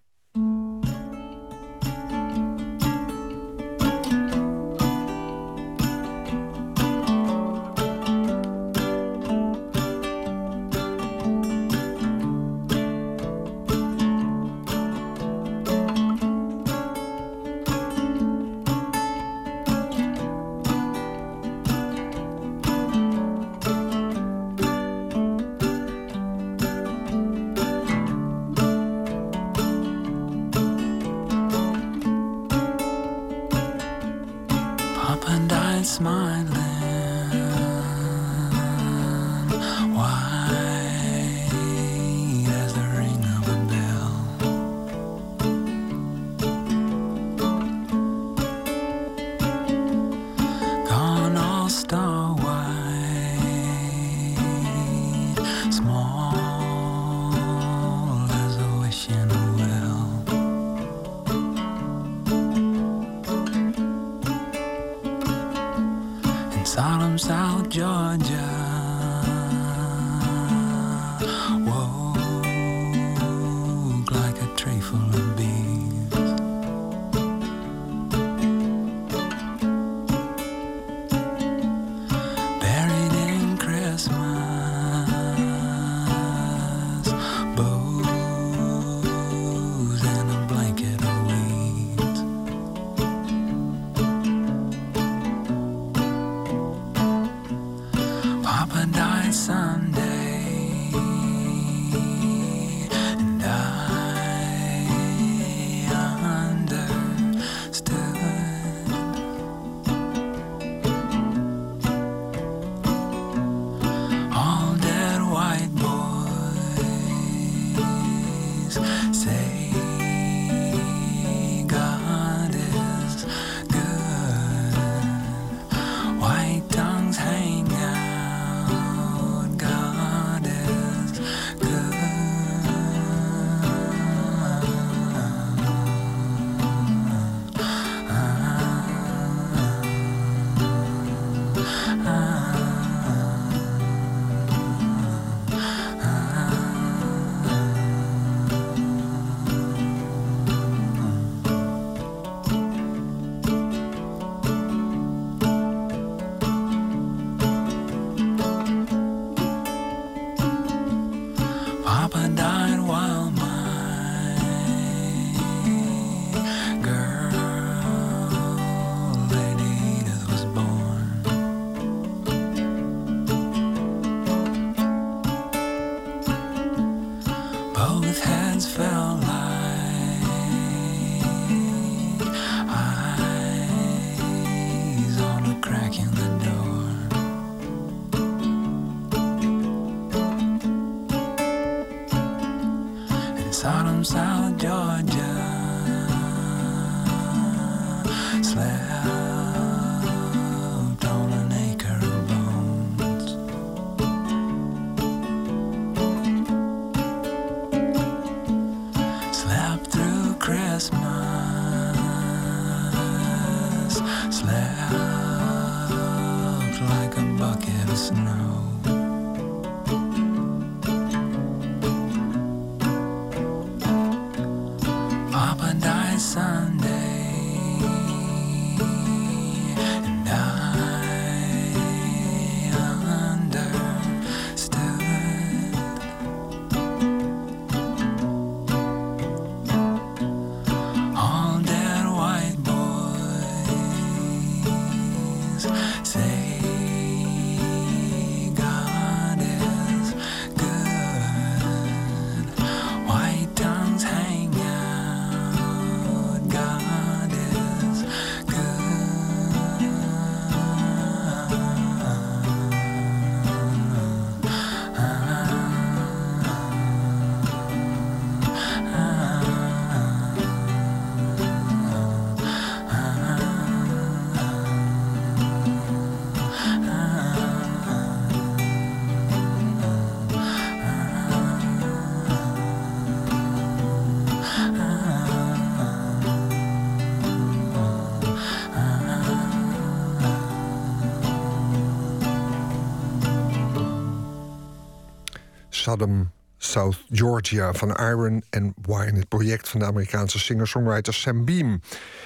[295.95, 299.17] Saddam, South Georgia van Iron and Wine.
[299.17, 301.81] Het project van de Amerikaanse singer-songwriter Sam Beam.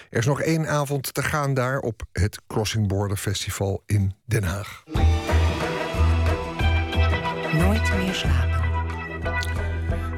[0.09, 4.43] Er is nog één avond te gaan daar op het Crossing Border Festival in Den
[4.43, 4.83] Haag.
[7.53, 8.57] Nooit meer slapen.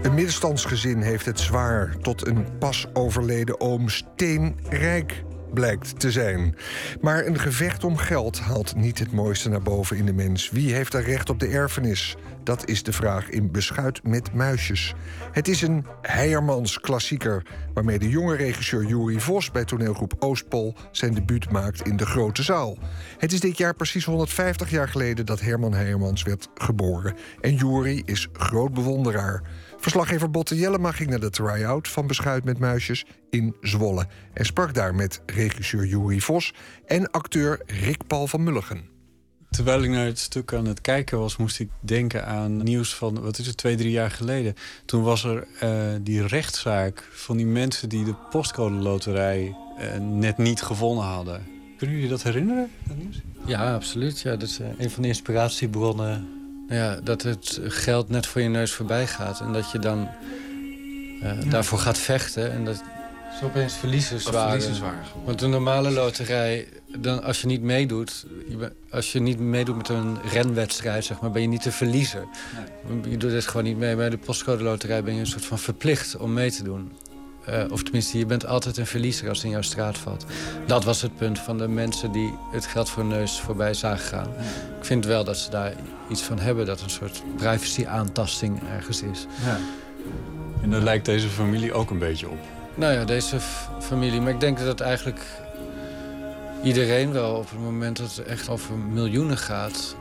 [0.01, 5.23] Een middenstandsgezin heeft het zwaar tot een pas overleden oom steenrijk
[5.53, 6.55] blijkt te zijn.
[7.01, 10.49] Maar een gevecht om geld haalt niet het mooiste naar boven in de mens.
[10.49, 12.15] Wie heeft er recht op de erfenis?
[12.43, 14.93] Dat is de vraag in Beschuit met Muisjes.
[15.31, 17.45] Het is een Heijermans klassieker...
[17.73, 20.75] waarmee de jonge regisseur Juri Vos bij toneelgroep Oostpol...
[20.91, 22.77] zijn debuut maakt in de grote zaal.
[23.17, 27.15] Het is dit jaar precies 150 jaar geleden dat Herman Heijermans werd geboren.
[27.41, 29.41] En Juri is groot bewonderaar.
[29.81, 34.07] Verslaggever Botte Jellema ging naar de try-out van Beschuit met Muisjes in Zwolle...
[34.33, 36.53] en sprak daar met regisseur Juri Vos
[36.85, 38.89] en acteur Rick Paul van Mulligen.
[39.49, 43.21] Terwijl ik naar het stuk aan het kijken was, moest ik denken aan nieuws van,
[43.21, 44.53] wat is het, twee, drie jaar geleden.
[44.85, 45.69] Toen was er uh,
[46.01, 51.47] die rechtszaak van die mensen die de postcode loterij uh, net niet gewonnen hadden.
[51.77, 52.71] Kunnen jullie dat herinneren?
[52.87, 53.21] Dat nieuws?
[53.45, 54.21] Ja, absoluut.
[54.21, 56.40] Ja, dat is eh, een van de inspiratiebronnen.
[56.71, 59.39] Ja, dat het geld net voor je neus voorbij gaat.
[59.39, 60.09] En dat je dan
[61.21, 62.51] eh, daarvoor gaat vechten.
[62.51, 62.83] En dat
[63.39, 64.49] ze opeens verliezers waren.
[64.49, 64.99] verliezers waren.
[65.25, 66.67] Want de normale loterij,
[66.97, 68.25] dan, als je niet meedoet...
[68.47, 71.71] Je ben- als je niet meedoet met een renwedstrijd, zeg maar, ben je niet de
[71.71, 72.27] verliezer.
[73.09, 73.95] Je doet het gewoon niet mee.
[73.95, 76.91] Bij de postcode loterij ben je een soort van verplicht om mee te doen.
[77.45, 80.25] Eh, of tenminste, je bent altijd een verliezer als het in jouw straat valt.
[80.65, 84.27] Dat was het punt van de mensen die het geld voor neus voorbij zagen gaan.
[84.79, 85.73] Ik vind wel dat ze daar
[86.09, 89.25] iets van hebben, dat een soort privacy-aantasting ergens is.
[89.45, 89.57] Ja.
[90.61, 92.39] En daar lijkt deze familie ook een beetje op.
[92.75, 93.37] Nou ja, deze
[93.79, 94.21] familie.
[94.21, 95.19] Maar ik denk dat eigenlijk
[96.63, 99.95] iedereen wel op het moment dat het echt over miljoenen gaat...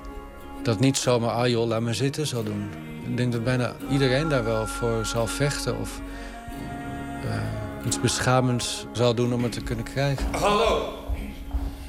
[0.63, 2.71] dat niet zomaar, ah joh, laat maar zitten, zal doen.
[3.07, 6.01] Ik denk dat bijna iedereen daar wel voor zal vechten of
[7.25, 10.27] eh, iets beschamends zal doen om het te kunnen krijgen.
[10.33, 10.93] Hallo.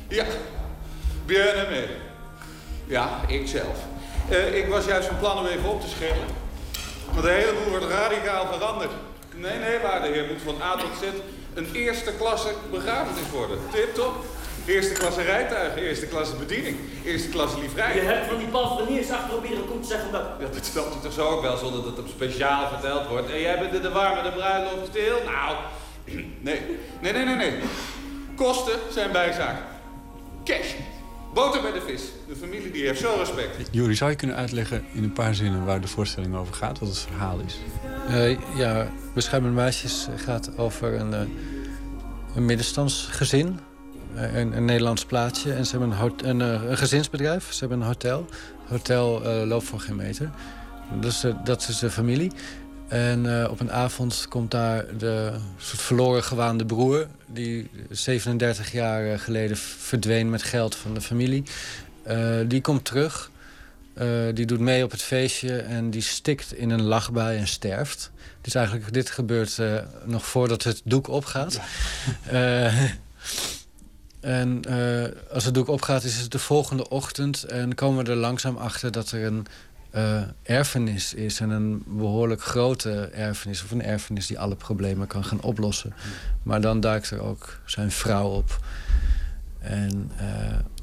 [0.07, 0.25] Ja,
[1.25, 1.88] bien mee.
[2.86, 3.77] Ja, ik zelf.
[4.29, 6.27] Eh, ik was juist van plan om even op te schellen.
[7.13, 8.91] Maar de hele boel wordt radicaal veranderd.
[9.36, 11.03] Nee, nee, waarde heer, moet van A tot Z
[11.53, 13.57] een eerste klasse begrafenis worden.
[13.71, 14.25] Tip top.
[14.66, 17.93] Eerste klasse rijtuigen, eerste klasse bediening, eerste klasse livrei.
[17.95, 20.22] Je hebt van die palfreniers achterop hier komt zeggen dat...
[20.39, 23.32] Ja, dat vertelt hij toch zo ook wel, zonder dat het speciaal verteld wordt.
[23.32, 25.18] En jij bent de, de warme, de bruiloft stil?
[25.26, 25.55] Nou,
[26.47, 26.59] nee.
[27.01, 27.53] Nee, nee, nee, nee.
[28.36, 29.55] Kosten zijn bijzaak.
[30.43, 30.74] Cash.
[31.34, 32.01] Boter bij de vis.
[32.28, 33.68] De familie die heeft zo respect.
[33.72, 36.80] Juri, zou je kunnen uitleggen in een paar zinnen waar de voorstelling over gaat?
[36.80, 37.57] Wat het verhaal is?
[38.09, 41.22] Eh, ja, Beschermende Meisjes gaat over een, eh,
[42.36, 43.59] een middenstandsgezin.
[44.16, 45.53] Eh, een, een Nederlands plaatsje.
[45.53, 47.53] En ze hebben een, eh, een gezinsbedrijf.
[47.53, 48.26] Ze hebben een hotel.
[48.68, 50.30] Hotel eh, loopt voor geen meter.
[50.99, 52.32] Dus, dat is de familie.
[52.88, 57.07] En op een avond komt daar de soort verloren gewaande broer...
[57.26, 61.43] die 37 jaar geleden verdween met geld van de familie.
[62.47, 63.32] Die komt terug.
[64.34, 68.12] Die doet mee op het feestje en die stikt in een lachbui en sterft.
[68.41, 69.62] Dus eigenlijk, dit gebeurt
[70.05, 71.59] nog voordat het doek opgaat.
[72.28, 72.74] Eh,
[74.22, 77.43] en eh, als het doek opgaat, is het de volgende ochtend.
[77.43, 79.45] En komen we er langzaam achter dat er een
[79.89, 81.39] eh, erfenis is.
[81.39, 83.63] En een behoorlijk grote erfenis.
[83.63, 85.93] Of een erfenis die alle problemen kan gaan oplossen.
[86.43, 88.59] Maar dan duikt er ook zijn vrouw op.
[89.59, 90.28] En eh,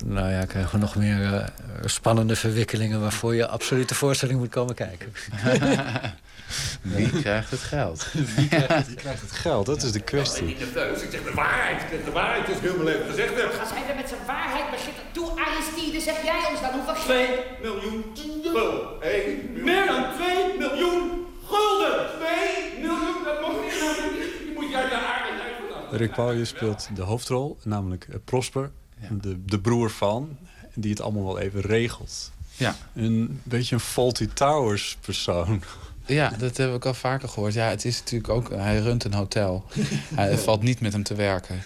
[0.06, 1.52] nou ja, krijgen we nog meer
[1.84, 3.00] spannende verwikkelingen...
[3.00, 5.12] waarvoor je absoluut de voorstelling moet komen kijken.
[6.82, 8.12] Wie krijgt het geld?
[8.36, 9.66] Wie krijgt, krijgt het geld?
[9.66, 10.44] Dat is de Ik kwestie.
[10.44, 11.02] ben niet nerveus.
[11.02, 12.04] Ik zeg de waarheid.
[12.04, 12.46] De waarheid.
[12.46, 13.60] Het is heel mijn leven gezegd.
[13.60, 16.94] Als hij met zijn waarheid begint toe, Aristide, zeg jij ons dan hoeveel...
[16.94, 17.28] 2
[17.62, 18.04] miljoen
[18.42, 18.88] gulden.
[19.00, 22.06] Hey, Meer dan 2 miljoen gulden!
[22.18, 23.72] 2 miljoen, dat mag niet.
[23.72, 25.98] Je moet jij de aarde zijn.
[25.98, 28.70] Rick Pauwje speelt de hoofdrol, namelijk eh, Prosper,
[29.10, 30.36] de, de broer van,
[30.74, 32.32] die het allemaal wel even regelt.
[32.56, 32.76] Ja.
[32.94, 35.62] Een beetje een Faulty Towers persoon.
[36.08, 37.54] Ja, dat heb ik al vaker gehoord.
[37.54, 38.50] Ja, het is natuurlijk ook...
[38.50, 39.64] Hij runt een hotel.
[40.14, 41.62] hij valt niet met hem te werken.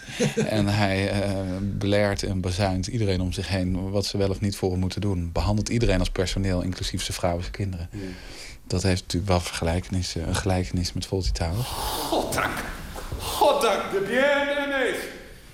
[0.46, 1.30] En hij eh
[1.60, 3.90] beleert en bezuint iedereen om zich heen...
[3.90, 5.30] wat ze wel of niet voor hem moeten doen.
[5.32, 7.88] Behandelt iedereen als personeel, inclusief zijn vrouw en zijn kinderen.
[8.66, 11.68] Dat heeft natuurlijk wel vergelijkenis, eh, een gelijkenis met Towers.
[12.08, 12.58] Goddank.
[13.18, 13.90] Goddank.
[13.90, 14.96] De bien aimés.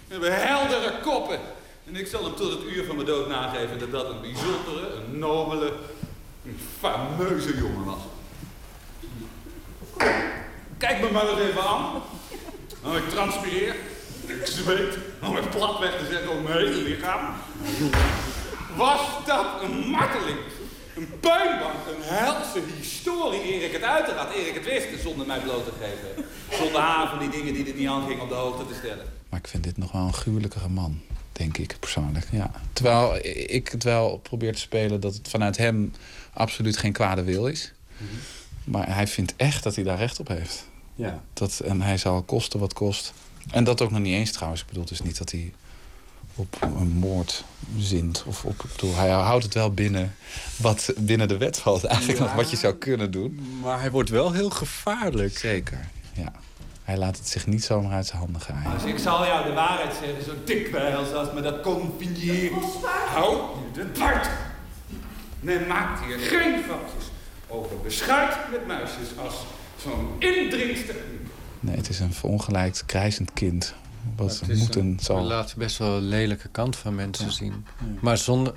[0.06, 1.38] We hebben heldere koppen.
[1.86, 4.94] En ik zal hem tot het uur van mijn dood nageven dat dat een bijzondere,
[4.94, 5.72] een nobele,
[6.44, 8.00] een fameuze jongen was.
[10.78, 12.02] Kijk me maar eens even aan.
[12.82, 13.74] Nou, ik transpireer.
[14.26, 14.98] Ik zweet.
[15.22, 17.34] Om het platweg te zeggen op mijn hele lichaam.
[18.76, 20.38] Was dat een marteling?
[20.96, 25.26] Een puinbank, een helse historie, eer ik het uit had, eer ik het wist, zonder
[25.26, 26.24] mij bloot te geven.
[26.50, 29.06] Zonder haar van die dingen die er niet aan gingen op de hoogte te stellen.
[29.28, 31.00] Maar ik vind dit nog wel een gruwelijkere man,
[31.32, 32.26] denk ik persoonlijk.
[32.30, 32.50] Ja.
[32.72, 35.92] Terwijl ik het wel probeer te spelen dat het vanuit hem
[36.32, 37.72] absoluut geen kwade wil is.
[38.70, 40.64] Maar hij vindt echt dat hij daar recht op heeft.
[40.94, 41.22] Ja.
[41.32, 43.12] Dat, en hij zal kosten wat kost.
[43.50, 44.60] En dat ook nog niet eens trouwens.
[44.60, 45.52] Ik bedoel dus niet dat hij
[46.34, 47.44] op een moord
[47.78, 48.24] zint.
[48.26, 50.14] Of op, ik bedoel, hij houdt het wel binnen
[50.56, 51.84] wat binnen de wet valt.
[51.84, 52.24] Eigenlijk Ja.
[52.24, 53.58] nog wat je zou kunnen doen.
[53.62, 55.38] Maar hij wordt wel heel gevaarlijk.
[55.38, 56.32] Zeker, ja.
[56.84, 58.64] Hij laat het zich niet zomaar uit zijn handen gaan.
[58.74, 62.52] Dus ik zal jou de waarheid zeggen, zo dikwijls als me dat convenieert.
[63.14, 64.28] Hou je de bart.
[65.40, 67.04] Men maakt hier geen grapjes
[67.48, 69.34] over beschuit met muisjes als
[69.82, 70.94] zo'n indringster.
[71.60, 73.74] Nee, het is een verongelijkt, krijzend kind.
[74.16, 75.16] Wat is moeten een- zal...
[75.16, 77.64] We laten best wel een lelijke kant van mensen zien.
[78.00, 78.54] Maar zonder,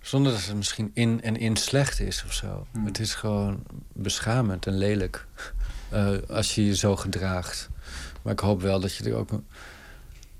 [0.00, 2.66] zonder dat het misschien in en in slecht is of zo.
[2.84, 3.62] Het is gewoon
[3.92, 5.26] beschamend en lelijk.
[5.88, 7.68] eh, als je je zo gedraagt.
[8.22, 9.46] Maar ik hoop wel dat je er ook een-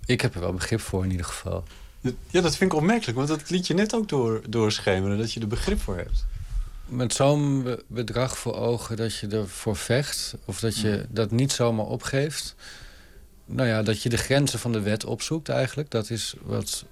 [0.06, 1.64] Ik heb er wel begrip voor in ieder geval.
[2.30, 5.40] Ja, dat vind ik opmerkelijk, want dat liet je net ook door, doorschemeren, dat je
[5.40, 6.26] er begrip voor hebt.
[6.86, 11.52] Met zo'n be- bedrag voor ogen dat je ervoor vecht, of dat je dat niet
[11.52, 12.54] zomaar opgeeft.
[13.46, 15.90] Nou ja, dat je de grenzen van de wet opzoekt eigenlijk.
[15.90, 16.84] Dat is wat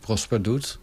[0.00, 0.78] Prosper doet.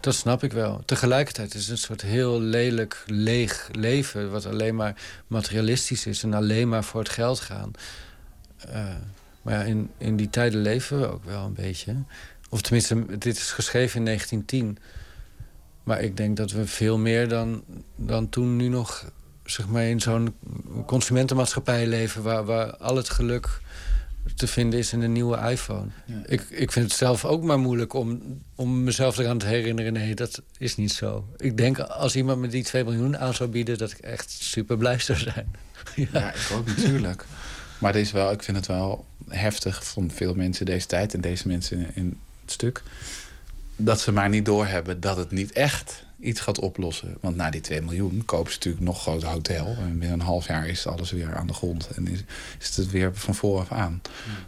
[0.00, 0.82] Dat snap ik wel.
[0.84, 4.30] Tegelijkertijd is het een soort heel lelijk, leeg leven...
[4.30, 4.94] wat alleen maar
[5.26, 7.70] materialistisch is en alleen maar voor het geld gaan.
[8.58, 8.94] Eh,
[9.42, 11.94] maar ja, in, in die tijden leven we ook wel een beetje.
[12.48, 14.78] Of tenminste, dit is geschreven in 1910.
[15.88, 17.62] Maar ik denk dat we veel meer dan,
[17.96, 19.10] dan toen nu nog...
[19.44, 20.34] Zeg maar in zo'n
[20.86, 22.22] consumentenmaatschappij leven...
[22.22, 23.60] Waar, waar al het geluk
[24.34, 25.86] te vinden is in een nieuwe iPhone.
[26.26, 28.22] Ik, ik vind het zelf ook maar moeilijk om,
[28.54, 29.92] om mezelf eraan te herinneren...
[29.92, 31.28] nee, dat is niet zo.
[31.36, 33.78] Ik denk als iemand me die 2 miljoen aan zou bieden...
[33.78, 35.54] dat ik echt super blij zou zijn.
[36.12, 37.24] Ja, ik ook natuurlijk.
[37.78, 41.14] Maar het is wel, ik vind het wel heftig van veel mensen deze tijd...
[41.14, 42.82] en deze mensen in het stuk...
[43.80, 47.16] dat ze maar niet doorhebben dat het niet echt iets gaat oplossen.
[47.20, 49.66] Want na die 2 miljoen kopen ze natuurlijk nog een groot hotel.
[49.66, 51.88] En binnen een half jaar is alles weer aan de grond.
[51.96, 52.24] En is,
[52.60, 54.02] is het weer van vooraf aan.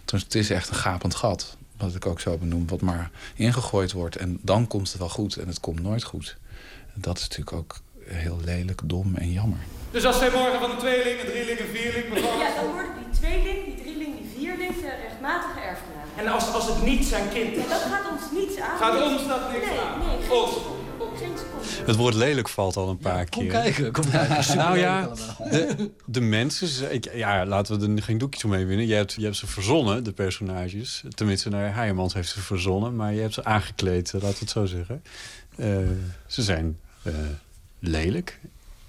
[0.04, 1.56] Dus het is echt een gapend gat.
[1.76, 2.68] Wat ik ook zo benoem.
[2.68, 4.16] Wat maar ingegooid wordt.
[4.16, 5.36] En dan komt het wel goed.
[5.36, 6.36] En het komt nooit goed.
[6.94, 9.58] En dat is natuurlijk ook heel lelijk, dom en jammer.
[9.90, 12.38] Dus als zij morgen van een tweeling, een drieling, een vierling bevallen...
[12.38, 15.99] Ja, dan worden die tweeling, die drieling, die vierling de rechtmatige erfgenaam.
[16.20, 17.62] En als, als het niet zijn kind is?
[17.62, 18.78] Ja, dat gaat ons niets aan.
[18.78, 19.98] Gaat ons dat niks nee, aan?
[19.98, 20.52] Nee, geen Ons.
[20.52, 20.78] seconde.
[21.16, 21.86] Geen seconde.
[21.86, 23.50] Het woord lelijk valt al een paar Kom keer.
[23.50, 24.56] kijken, kom kijken.
[24.56, 25.10] Nou ja,
[25.50, 26.92] de, de mensen...
[26.92, 28.86] Ik, ja, laten we er geen doekjes omheen winnen.
[28.86, 31.02] Je hebt, je hebt ze verzonnen, de personages.
[31.14, 32.96] Tenminste, nou, Heijemans heeft ze verzonnen.
[32.96, 35.02] Maar je hebt ze aangekleed, eh, laten we het zo zeggen.
[35.56, 35.76] Eh,
[36.26, 37.12] ze zijn eh,
[37.78, 38.38] lelijk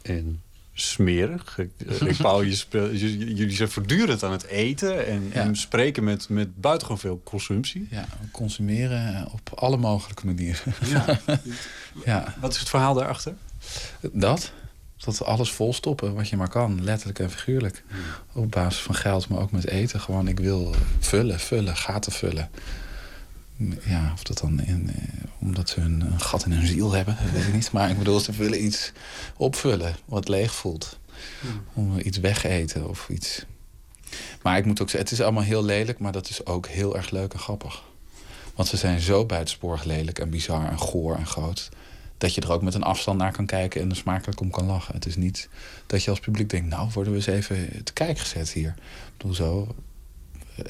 [0.02, 0.42] en
[0.74, 1.58] smerig.
[1.58, 5.06] Ik, eh, Paul, je speel- j- jullie zijn voortdurend aan het eten...
[5.08, 5.42] en, Ja.
[5.42, 7.88] en spreken met, met buitengewoon veel consumptie.
[7.92, 10.74] Ja, consumeren op alle mogelijke manieren.
[10.86, 11.20] Ja.
[12.06, 12.36] ja.
[12.40, 13.34] Wat is het verhaal daarachter?
[14.12, 14.52] Dat.
[14.98, 17.84] Dat we alles volstoppen wat je maar kan, letterlijk en figuurlijk.
[18.34, 20.00] Op basis van geld, maar ook met eten.
[20.00, 22.50] Gewoon, ik wil vullen, vullen, gaten vullen.
[23.86, 27.18] Ja, of dat dan in, eh, omdat ze een, een gat in hun ziel hebben,
[27.24, 27.72] dat weet ik niet.
[27.72, 28.92] Maar ik bedoel, ze willen iets
[29.38, 31.00] opvullen wat leeg voelt.
[31.74, 33.46] Om iets wegeten of iets.
[34.42, 36.96] Maar ik moet ook zeggen, het is allemaal heel lelijk, maar dat is ook heel
[36.96, 37.84] erg leuk en grappig.
[38.56, 41.70] Want ze zijn zo buitensporig lelijk en bizar en goor en groot.
[42.18, 44.66] Dat je er ook met een afstand naar kan kijken en er smakelijk om kan
[44.66, 44.94] lachen.
[44.94, 45.50] Het is niet
[45.88, 48.70] dat je als publiek denkt, nou worden we eens even te kijk gezet hier.
[48.78, 49.76] Ik bedoel, zo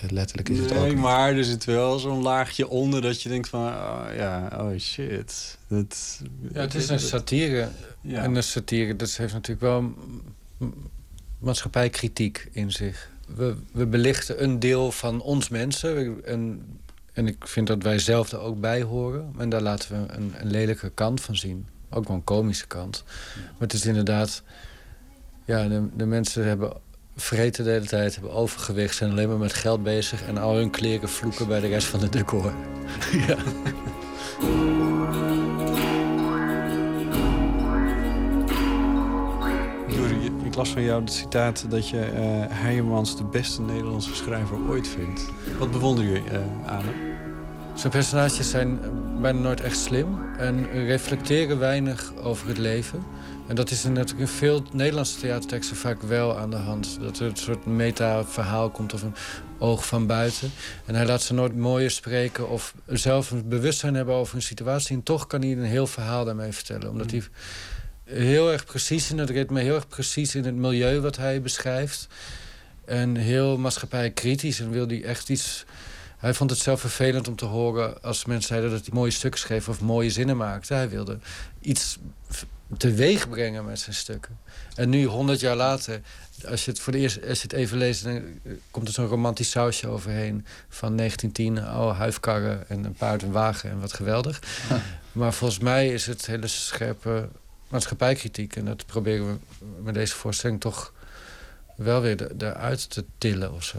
[0.09, 0.77] letterlijk is het ook.
[0.77, 0.97] Nee, niet.
[0.97, 3.61] maar er zit wel zo'n laagje onder dat je denkt van...
[3.61, 5.57] Oh, ja, oh shit.
[5.67, 6.21] Dat,
[6.53, 7.69] Ja, het is een satire.
[8.01, 8.23] Ja.
[8.23, 9.93] En een satire, dat heeft natuurlijk wel
[11.39, 13.09] maatschappijkritiek in zich.
[13.35, 16.25] We, we belichten een deel van ons mensen.
[16.25, 16.65] En,
[17.13, 19.33] en ik vind dat wij zelf er ook bij horen.
[19.37, 21.67] En daar laten we een, een lelijke kant van zien.
[21.89, 23.03] Ook wel een komische kant.
[23.35, 24.43] Maar het is inderdaad...
[25.45, 26.73] Ja, de, de mensen hebben
[27.15, 28.95] vreten de hele tijd, hebben overgewicht...
[28.95, 30.23] zijn alleen maar met geld bezig...
[30.23, 32.53] en al hun kleren vloeken bij de rest van het decor.
[33.27, 33.37] ja.
[40.43, 44.87] Ik las van jou het citaat dat je eh Heijemans de beste Nederlandse schrijver ooit
[44.87, 45.29] vindt.
[45.59, 47.11] Wat bewonder je eh, aan hem?
[47.73, 48.79] Zijn personages zijn
[49.21, 50.07] bijna nooit echt slim
[50.37, 53.03] en reflecteren weinig over het leven.
[53.51, 56.97] En dat is natuurlijk in veel Nederlandse theaterteksten vaak wel aan de hand.
[56.99, 59.15] Dat er een soort meta-verhaal komt of een
[59.57, 60.51] oog van buiten.
[60.85, 64.95] En hij laat ze nooit mooier spreken of zelf een bewustzijn hebben over een situatie.
[64.95, 66.89] En toch kan hij een heel verhaal daarmee vertellen.
[66.89, 67.23] Omdat hij
[68.03, 72.07] heel erg precies in het ritme, heel erg precies in het milieu wat hij beschrijft.
[72.85, 75.65] En heel maatschappijkritisch en wil hij echt iets...
[76.17, 79.39] Hij vond het zelf vervelend om te horen als mensen zeiden dat hij mooie stukken
[79.39, 80.73] schreef of mooie zinnen maakte.
[80.73, 81.19] Hij wilde
[81.61, 81.97] iets
[82.77, 84.39] teweeg brengen met zijn stukken.
[84.75, 86.01] En nu, honderd jaar later,
[86.47, 88.93] als je het voor de eerst als je het even leest, dan eh, komt er
[88.93, 91.75] zo'n romantisch sausje overheen van 1910.
[91.75, 94.39] Oh, huifkarren en een paard en wagen en wat geweldig.
[95.11, 97.29] Maar volgens mij is het hele scherpe
[97.67, 98.55] maatschappijkritiek.
[98.55, 100.93] En dat proberen we met deze voorstelling toch
[101.83, 103.77] wel weer er- eruit te tillen of zo.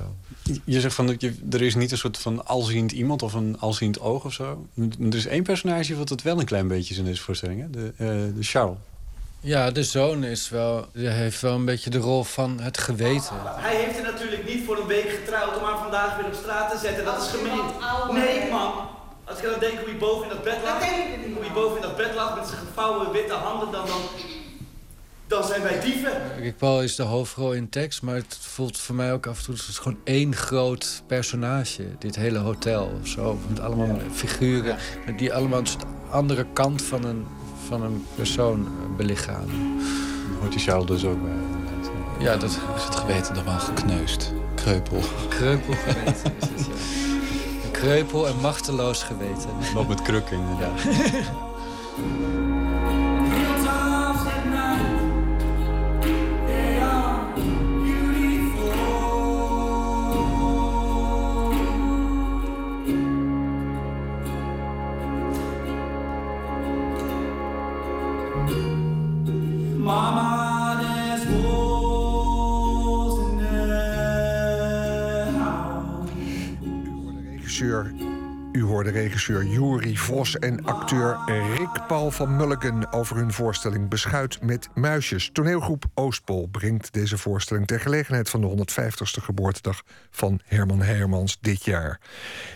[0.65, 3.57] Je zegt van, dat je, er is niet een soort van alziend iemand of een
[3.61, 4.67] alziend oog of zo.
[5.01, 7.71] Er is één personage wat het wel een klein beetje is in deze voorstelling, hè?
[7.71, 8.77] De, eh, de Charles.
[9.41, 13.35] Ja, de zoon is wel, die heeft wel een beetje de rol van het geweten.
[13.45, 16.71] Hij heeft er natuurlijk niet voor een week getrouwd om haar vandaag weer op straat
[16.73, 17.05] te zetten.
[17.05, 17.65] Dat is gemeen.
[18.25, 18.73] Nee, man.
[19.25, 20.79] Als ik dan denk hoe hij boven in dat bed lag.
[21.35, 24.01] Hoe hij boven in dat bed lag met zijn gevouwen witte handen, dan, dan,
[25.33, 26.13] dan zijn wij dieven.
[26.41, 29.45] Rick Paul is de hoofdrol in tekst, maar het voelt voor mij ook af en
[29.45, 29.55] toe...
[29.55, 33.39] het is gewoon één groot personage, dit hele hotel of zo.
[33.49, 34.77] Met allemaal figuren
[35.17, 37.27] die allemaal een soort andere kant van een,
[37.67, 39.81] van een persoon eh, belichamen.
[40.41, 41.33] Hoort die Charles dus ook bij?
[42.19, 44.33] Ja, dat is het geweten dan wel gekneusd.
[44.55, 45.01] Kreupel.
[45.29, 46.73] Kreupel geweten is het, ja.
[47.65, 49.51] Een kreupel en machteloos geweten.
[49.75, 50.81] Loopt met krukken inderdaad.
[78.83, 81.19] Hoorde regisseur Juri Vos en acteur
[81.57, 85.31] Rick Paul van Mulligan over hun voorstelling Beschuit met muisjes.
[85.33, 91.65] Toneelgroep Oostpol brengt deze voorstelling ter gelegenheid van de 150ste geboortedag van Herman Hermans dit
[91.65, 92.01] jaar.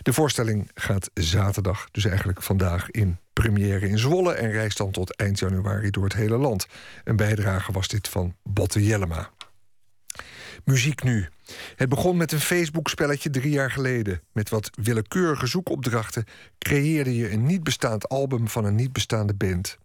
[0.03, 5.17] De voorstelling gaat zaterdag, dus eigenlijk vandaag, in première in Zwolle en reist dan tot
[5.17, 6.67] eind januari door het hele land.
[7.05, 9.31] Een bijdrage was dit van Botte Jellema.
[10.65, 11.29] Muziek nu.
[11.77, 14.21] Het begon met een Facebook-spelletje drie jaar geleden.
[14.33, 16.25] Met wat willekeurige zoekopdrachten
[16.59, 19.79] creëerde je een niet bestaand album van een niet bestaande band.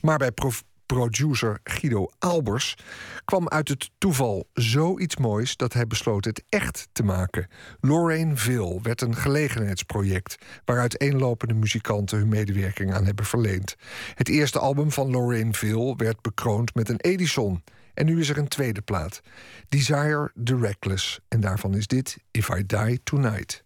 [0.00, 0.50] Maar bij pro-
[0.86, 2.76] producer Guido Albers
[3.24, 7.48] kwam uit het toeval zoiets moois dat hij besloot het echt te maken.
[7.80, 13.76] Lorraine Ville werd een gelegenheidsproject waar uiteenlopende muzikanten hun medewerking aan hebben verleend.
[14.14, 17.62] Het eerste album van Lorraine Ville werd bekroond met een Edison.
[17.98, 19.22] En nu is er een tweede plaat.
[19.68, 21.20] Desire the Reckless.
[21.28, 23.64] En daarvan is dit If I Die Tonight.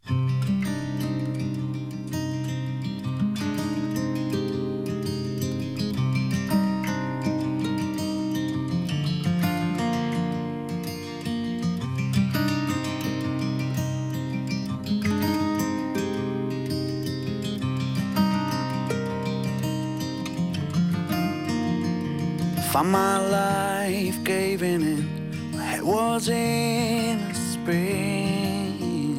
[22.72, 25.52] Found my life caving in.
[25.52, 29.18] My head was in a spin.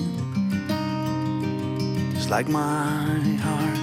[2.16, 3.78] Just like my heart.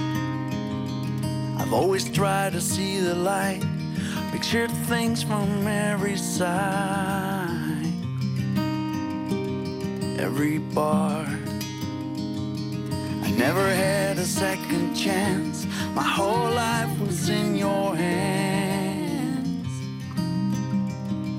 [1.57, 3.63] I've always tried to see the light.
[4.33, 7.93] Pictured things from every side.
[10.19, 11.29] Every part.
[13.23, 15.65] I never had a second chance.
[15.95, 18.60] My whole life was in your hands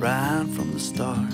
[0.03, 1.32] right from the start.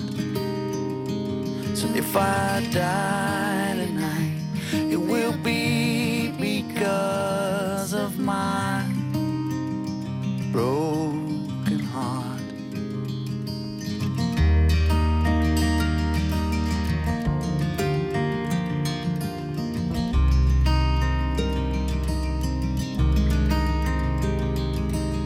[1.75, 4.43] So if I die tonight,
[4.91, 8.83] it will be because of my
[10.51, 12.41] broken heart.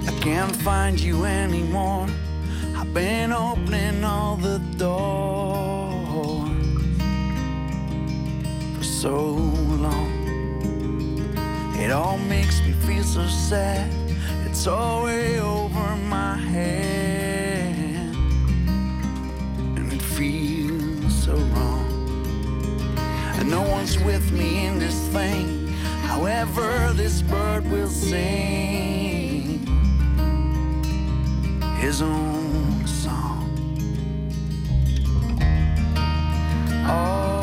[0.08, 2.08] I can't find you anymore.
[2.94, 6.48] Been opening all the doors
[8.78, 9.34] for so
[9.86, 10.14] long.
[11.76, 13.91] It all makes me feel so sad.
[14.46, 18.14] It's all way over my head,
[19.76, 22.96] and it feels so wrong.
[23.39, 25.68] And no one's with me in this thing.
[26.04, 29.60] However, this bird will sing
[31.80, 32.43] his own
[36.94, 37.43] All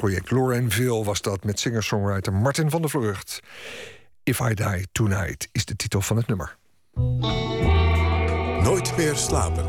[0.00, 3.40] gelegenheidsproject Lorraineville was dat met singer-songwriter Martin van der Vlucht.
[4.22, 6.56] If I Die Tonight is de titel van het nummer.
[8.62, 9.64] Nooit meer slapen.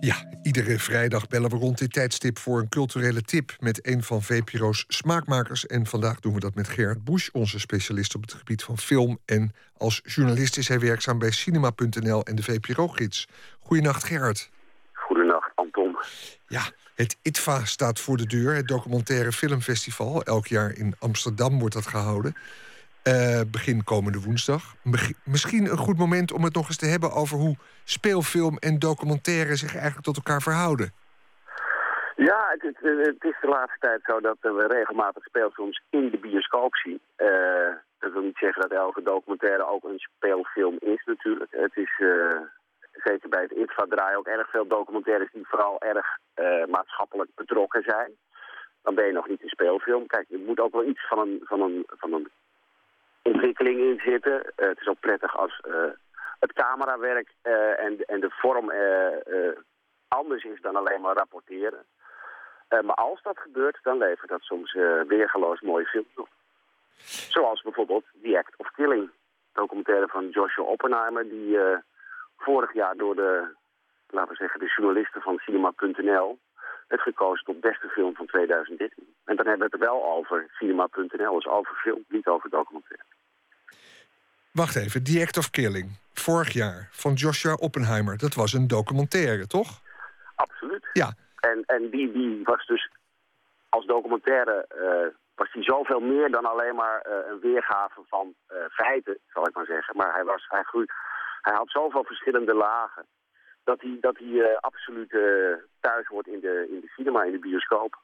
[0.00, 4.22] Ja, iedere vrijdag bellen we rond dit tijdstip voor een culturele tip met een van
[4.22, 5.66] VPRO's smaakmakers.
[5.66, 9.18] En vandaag doen we dat met Gerard Busch, onze specialist op het gebied van film.
[9.24, 13.28] En als journalist is hij werkzaam bij cinema.nl en de VPRO-gids.
[13.60, 14.50] Goedenacht, Gerard.
[16.46, 16.62] Ja,
[16.94, 20.22] het ITVA staat voor de deur, het documentaire filmfestival.
[20.22, 22.34] Elk jaar in Amsterdam wordt dat gehouden.
[23.04, 24.62] Uh, begin komende woensdag.
[25.24, 29.56] misschien een goed moment om het nog eens te hebben over hoe speelfilm en documentaire
[29.56, 30.92] zich eigenlijk tot elkaar verhouden.
[32.16, 36.76] Ja, het, het, is de laatste tijd zo dat we regelmatig speelfilms in de bioscoop
[36.76, 37.00] zien.
[37.16, 41.50] Uh, dat wil niet zeggen dat elke documentaire ook een speelfilm is natuurlijk.
[41.50, 42.40] Het is uh,
[43.04, 46.18] zeker bij het ITVA draaien ook erg veel documentaires die vooral erg
[46.68, 48.16] maatschappelijk betrokken zijn.
[48.82, 50.06] Dan ben je nog niet een speelfilm.
[50.06, 52.28] Kijk, je moet ook wel iets van een, van een, van een
[53.22, 54.32] ontwikkeling in zitten.
[54.32, 55.74] Uh, het is ook prettig als uh,
[56.40, 58.72] het camerawerk en, en de vorm
[60.08, 61.84] anders is dan alleen maar rapporteren.
[62.68, 64.72] maar als dat gebeurt, dan levert dat soms
[65.08, 66.28] weergeloos mooie films op.
[67.28, 69.10] Zoals bijvoorbeeld The Act of Killing.
[69.52, 71.58] Documentaire van Joshua Oppenheimer, die
[72.38, 73.54] vorig jaar door de,
[74.06, 76.38] laten we zeggen, de journalisten van cinema.nl
[76.88, 79.14] werd gekozen tot beste film van 2013.
[79.24, 83.04] En dan hebben we het wel over cinema.nl, dus over film, niet over documentaire.
[84.52, 85.98] Wacht even, The Act of Killing.
[86.12, 88.18] Vorig jaar, van Joshua Oppenheimer.
[88.18, 89.80] Dat was een documentaire, toch?
[90.34, 90.88] Absoluut.
[90.92, 91.12] Ja.
[91.40, 92.90] En, en die, die was dus
[93.68, 94.66] als documentaire...
[94.80, 99.46] Uh, was die zoveel meer dan alleen maar uh, een weergave van uh, feiten, zal
[99.48, 99.96] ik maar zeggen.
[99.96, 100.92] Maar hij, was, hij, groeit,
[101.40, 103.06] hij had zoveel verschillende lagen...
[103.64, 105.10] dat hij, dat hij absoluut
[105.80, 107.98] thuis wordt in de, in de cinema, in de bioscoop.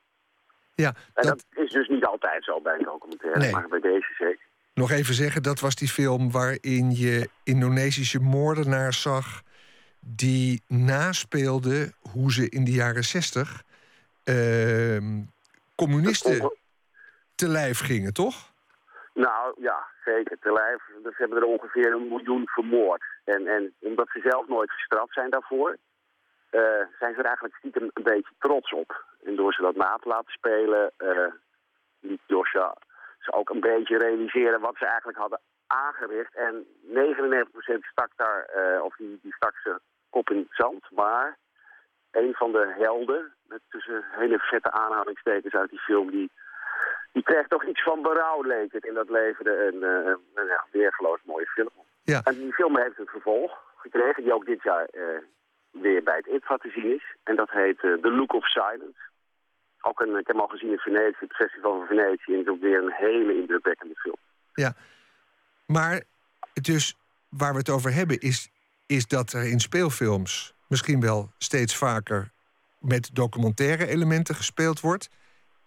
[0.75, 1.45] Ja, en dat...
[1.51, 3.53] is dus niet altijd zo bij een documentaire, nee.
[3.53, 4.47] maar bij deze zeker.
[4.75, 9.43] Nog even zeggen, dat was die film waarin je Indonesische moordenaars zag...
[10.01, 13.63] die naspeelden hoe ze in de jaren zestig...
[14.25, 14.99] Uh,
[15.75, 16.53] communisten
[17.35, 18.53] te lijf gingen, toch?
[19.15, 20.37] Nou, ja, zeker.
[20.41, 20.83] Te lijf.
[21.03, 23.05] Ze hebben er ongeveer een miljoen vermoord.
[23.25, 25.77] En, en omdat ze zelf nooit gestraft zijn daarvoor...
[26.51, 26.61] Uh,
[26.99, 29.05] zijn ze er eigenlijk stiekem een beetje trots op.
[29.25, 30.93] En door ze dat na te laten spelen...
[30.99, 31.33] Uh,
[32.01, 32.75] liet Joshua
[33.25, 36.35] ze ook een beetje realiseren wat ze eigenlijk hadden aangericht.
[36.35, 40.91] En 99% stak daar, uh, of die, die stak ze kop in het zand.
[40.91, 41.37] Maar
[42.11, 46.31] een van de helden, met tussen hele vette aanhalingstekens uit die film, die,
[47.13, 48.87] die kreeg toch iets van berouw, leek het.
[48.87, 51.71] En dat leverde een, een, een ja, weergeloos mooie film.
[52.05, 52.21] Ja.
[52.25, 55.03] En die film heeft een vervolg gekregen, die ook dit jaar uh,
[55.71, 57.17] weer bij het ITVA te zien is.
[57.23, 59.01] En dat heet The Look of Silence.
[59.81, 62.33] Ook een, ik heb hem al gezien in Venetië, het festival van Venetië.
[62.33, 64.17] En het is ook weer een hele indrukwekkende film.
[64.55, 64.75] Ja,
[65.67, 66.03] maar
[66.63, 66.97] dus
[67.29, 68.51] waar we het over hebben is,
[68.87, 72.31] is dat er in speelfilms misschien wel steeds vaker
[72.79, 75.09] met documentaire elementen gespeeld wordt.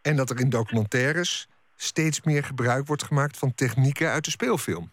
[0.02, 4.92] En dat er in documentaires steeds meer gebruik wordt gemaakt van technieken uit de speelfilm.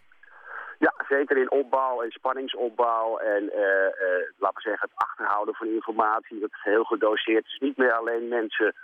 [0.85, 5.66] Ja, zeker in opbouw en spanningsopbouw en uh, uh, laten we zeggen het achterhouden van
[5.66, 6.41] informatie.
[6.41, 7.47] Dat is heel gedoseerd.
[7.47, 8.74] Is niet meer alleen mensen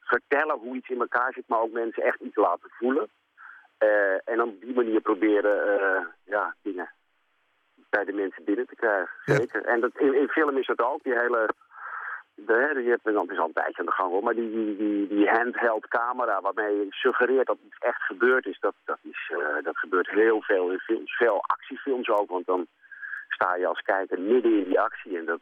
[0.00, 3.08] vertellen hoe iets in elkaar zit, maar ook mensen echt iets laten voelen.
[3.78, 5.56] Uh, en op die manier proberen
[6.24, 6.90] ja, dingen
[7.90, 9.14] bij de mensen binnen te krijgen.
[9.24, 9.62] Zeker.
[9.62, 9.68] Ja.
[9.72, 11.48] En dat, in, in, film is dat ook, die hele...
[12.34, 15.08] De, je hebt, het is al een tijdje aan de gang hoor, maar die, die,
[15.08, 19.64] die, handheld camera waarmee je suggereert dat iets echt gebeurd is, dat, dat, is, uh,
[19.64, 21.16] dat gebeurt heel veel in films.
[21.16, 22.66] Veel actiefilms ook, want dan
[23.28, 25.40] sta je als kijker midden in die actie en dat,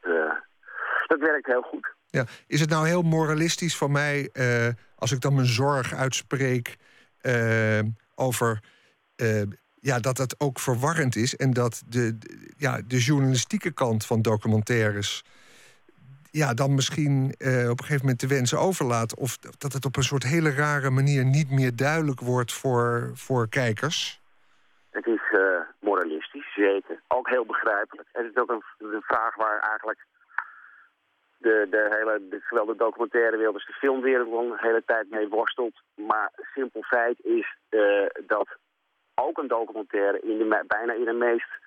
[1.07, 1.95] dat werkt heel goed.
[2.07, 2.24] Ja.
[2.47, 6.76] Is het nou heel moralistisch van mij uh, als ik dan mijn zorg uitspreek
[8.14, 8.61] over
[9.82, 12.18] ja, dat het ook verwarrend is en dat de,
[12.57, 15.24] ja, de journalistieke kant van documentaires
[16.32, 17.34] ja, dan misschien
[17.70, 20.90] op een gegeven moment de wensen overlaat of dat het op een soort hele rare
[20.90, 24.20] manier niet meer duidelijk wordt voor, voor kijkers?
[24.90, 25.20] Het is
[25.80, 27.00] moralistisch, zeker.
[27.08, 28.08] Ook heel begrijpelijk.
[28.12, 28.62] Het is ook een,
[29.02, 30.06] vraag waar eigenlijk
[31.36, 35.28] de, de hele, de, zowel de documentaire wereld als de filmwereld al hele tijd mee
[35.28, 35.82] worstelt.
[35.94, 38.48] Maar simpel feit is uh, dat
[39.14, 41.60] ook een documentaire in de, bijna in de meest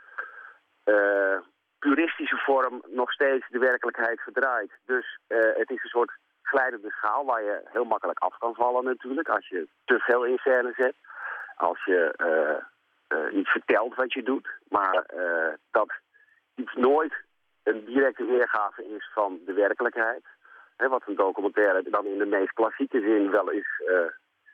[1.88, 4.72] puristische vorm nog steeds de werkelijkheid verdraait.
[4.86, 6.12] Dus uh, het is een soort
[6.42, 10.38] glijdende schaal waar je heel makkelijk af kan vallen natuurlijk als je te veel in
[10.38, 10.96] scène zet.
[11.56, 12.00] Als je
[13.32, 15.06] niet vertelt wat je doet, maar
[15.72, 15.94] dat
[16.56, 17.14] iets nooit
[17.64, 20.26] een directe weergave is van de werkelijkheid.
[20.78, 23.62] Hè, wat een documentaire dan in de meest klassieke zin wel uh,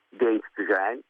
[0.10, 1.04] deed te zijn.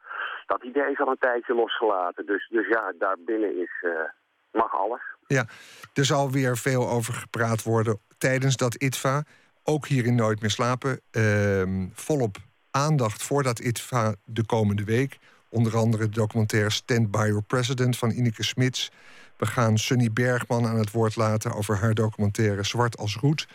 [0.45, 2.25] Dat idee is al een tijdje losgelaten.
[2.25, 4.03] Dus, dus ja, daarbinnen is, uh,
[4.51, 5.01] mag alles.
[5.31, 5.47] Ja,
[5.93, 9.23] er zal weer veel over gepraat worden tijdens dat ITVA.
[9.63, 11.01] Ook hier in Nooit meer slapen.
[11.11, 12.37] Ehm, volop
[12.71, 15.17] aandacht voor dat ITVA de komende week.
[15.49, 18.91] Onder andere de documentaire Stand By Your President van Ineke Smits.
[19.37, 23.47] We gaan Sunny Bergman aan het woord laten over haar documentaire Zwart als Roet.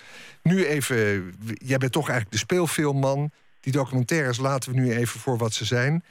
[0.42, 0.96] Nu even,
[1.54, 3.30] jij bent toch eigenlijk de speelfilmman.
[3.60, 6.04] Die documentaires laten we nu even voor wat ze zijn.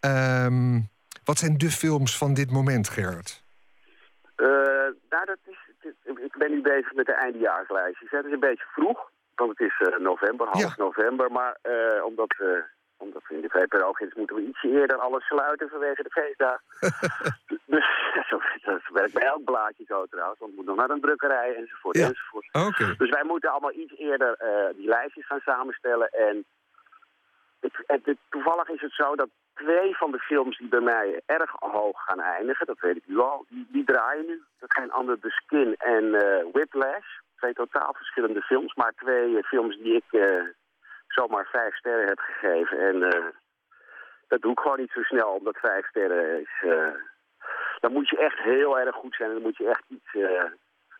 [0.00, 0.80] Ehm,
[1.24, 3.39] wat zijn de films van dit moment, Gerard?
[4.40, 4.46] Uh,
[5.08, 5.58] nou, dat is,
[6.02, 8.10] ik ben nu bezig met de eindejaarslijstjes.
[8.10, 11.32] Het is een beetje vroeg, want het is uh, november, half november.
[11.32, 12.34] Maar uh, omdat
[12.96, 16.62] omdat we in de VPRO-gids moeten we ietsje eerder alles sluiten vanwege de feestdagen.
[17.74, 17.86] dus
[18.64, 20.38] dat werkt bij elk blaadje zo trouwens.
[20.38, 21.96] Want we moeten nog naar een drukkerij enzovoort.
[21.96, 22.06] Ja.
[22.06, 22.98] enzovoort.
[22.98, 26.08] Dus wij moeten allemaal iets eerder uh, die lijstjes gaan samenstellen.
[26.08, 26.44] En
[27.60, 29.28] het, het, het, toevallig is het zo dat
[29.62, 33.18] twee van de films die bij mij erg hoog gaan eindigen, dat weet ik nu
[33.18, 34.42] al, die, die draaien nu.
[34.58, 37.08] Dat zijn Under the Skin en uh, Whiplash.
[37.36, 40.08] Twee totaal verschillende films, maar twee uh, films die ik
[41.08, 42.78] zomaar vijf sterren heb gegeven.
[42.78, 42.96] En
[44.28, 46.64] dat doe ik gewoon niet zo snel, omdat vijf sterren is...
[47.80, 50.10] Dan moet je echt heel erg goed zijn en dan moet je echt iets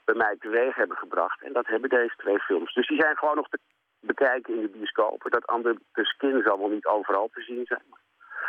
[0.04, 1.42] bij mij teweeg hebben gebracht.
[1.42, 2.74] En dat hebben deze twee films.
[2.74, 3.58] Dus die zijn gewoon nog te
[4.00, 5.30] bekijken in de bioscopen.
[5.30, 7.82] Dat andere de skin zal wel niet overal te zien zijn.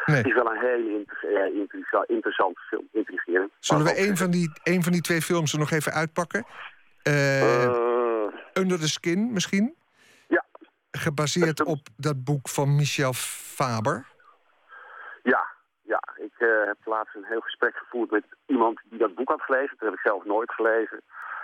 [0.05, 0.17] Nee.
[0.17, 0.89] Het is wel een hele
[1.53, 3.51] inter interessante film, intrigerend.
[3.59, 6.45] Zullen we een van, die, een van die twee films er nog even uitpakken?
[8.53, 9.75] Under the Skin misschien?
[10.91, 14.07] gebaseerd op dat boek van Michel Faber?
[15.23, 15.47] Ja,
[15.81, 16.01] ja.
[16.15, 19.75] Ik uh, heb laatst een heel gesprek gevoerd met iemand die dat boek had gelezen.
[19.77, 21.01] Dat heb ik zelf nooit gelezen.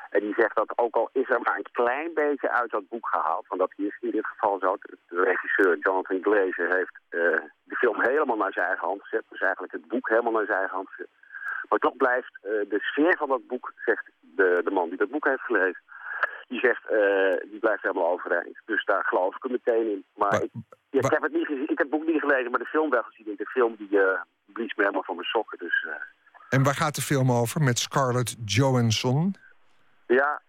[0.10, 3.08] En die zegt dat ook al is er maar een klein beetje uit dat boek
[3.08, 3.48] gehaald...
[3.48, 4.78] want dat is in dit geval zo.
[5.08, 7.22] De regisseur Jonathan Glazer heeft uh,
[7.64, 9.24] de film helemaal naar zijn eigen hand gezet.
[9.30, 11.10] Dus eigenlijk het boek helemaal naar zijn eigen hand gezet.
[11.70, 15.10] Maar toch blijft uh, de sfeer van dat boek, zegt de, de man die dat
[15.10, 15.82] boek heeft gelezen
[16.48, 18.62] die zegt, uh, die blijft helemaal overeind.
[18.66, 20.06] Dus daar geloof ik er meteen in.
[20.16, 20.50] Maar, maar ik,
[20.90, 22.90] ja, ik, heb het niet gezien, ik heb het boek niet gelezen, maar de film
[22.90, 23.34] wel gezien.
[23.38, 25.58] De film die uh, blies me helemaal van mijn sokken.
[25.58, 25.94] Dus, uh...
[26.50, 29.36] En waar gaat de film over met Scarlett Johansson?
[30.08, 30.42] Ja,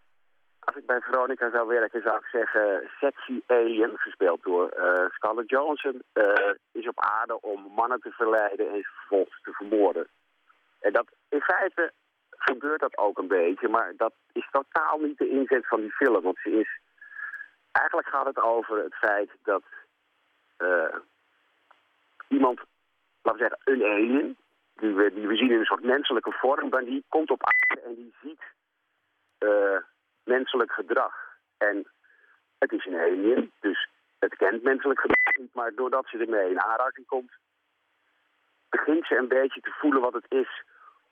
[0.58, 4.68] als ik bij Veronica zou werken, zou ik zeggen Sexy Alien, gespeeld door
[5.14, 6.02] Scarlett Johansson,
[6.72, 10.08] is op aarde om mannen te verleiden en vervolgens te vermoorden.
[10.80, 11.92] En dat in feite
[12.30, 16.22] gebeurt dat ook een beetje, maar dat is totaal niet de inzet van die film.
[16.22, 16.80] Want ze is,
[17.72, 19.62] eigenlijk gaat het over het feit dat
[20.58, 20.94] uh,
[22.28, 22.60] iemand,
[23.22, 24.36] laten we zeggen, een alien,
[24.74, 27.82] die we, die we zien in een soort menselijke vorm, maar die komt op aarde
[27.82, 28.42] en die ziet
[29.38, 29.78] uh,
[30.24, 31.14] menselijk gedrag.
[31.56, 31.86] En
[32.58, 36.62] het is een alien, dus het kent menselijk gedrag niet, maar doordat ze ermee in
[36.62, 37.32] aanraking komt,
[38.68, 40.62] begint ze een beetje te voelen wat het is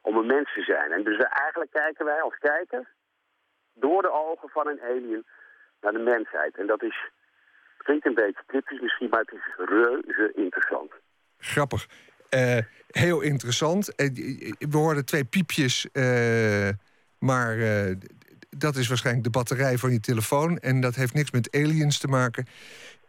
[0.01, 0.93] om een mens te zijn.
[0.93, 2.95] En dus eigenlijk kijken wij als kijker
[3.74, 5.27] door de ogen van een alien
[5.81, 6.57] naar de mensheid.
[6.57, 7.11] En dat is,
[7.77, 10.93] klinkt een beetje cryptisch misschien, maar het is reuze interessant.
[11.39, 11.87] Grappig.
[12.31, 12.59] Uh,
[12.91, 14.01] heel interessant.
[14.01, 14.07] Uh,
[14.59, 15.89] we hoorden twee piepjes,
[17.27, 17.57] maar
[18.59, 20.59] dat is waarschijnlijk de batterij van je telefoon.
[20.59, 22.47] En dat heeft niks met aliens te maken.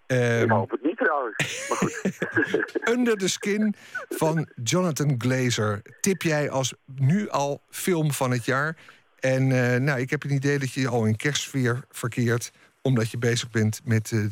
[0.08, 1.66] Ik hoop het niet trouwens.
[1.70, 2.88] Maar goed.
[2.94, 3.76] Under the Skin
[4.10, 5.82] van Jonathan Glazer.
[6.00, 8.78] Tip jij als nu al film van het jaar.
[9.20, 12.52] En uh, nou, ik heb een idee dat je al in kerstsfeer verkeert...
[12.82, 14.26] omdat je bezig bent met uh,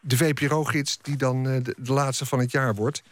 [0.00, 0.98] de VPRO-gids...
[0.98, 3.02] die dan uh, de, de, laatste van het jaar wordt.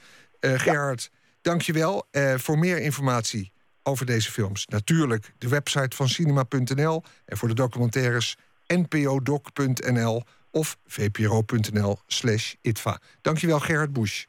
[0.40, 1.18] Gerhard, ja.
[1.42, 2.06] dank je wel.
[2.36, 3.52] voor meer informatie
[3.82, 4.66] over deze films...
[4.66, 7.02] natuurlijk de website van cinema.nl...
[7.24, 13.00] en voor de documentaires npodoc.nl of vpro.nl slash itva.
[13.20, 14.24] Dankjewel Gerard Bush.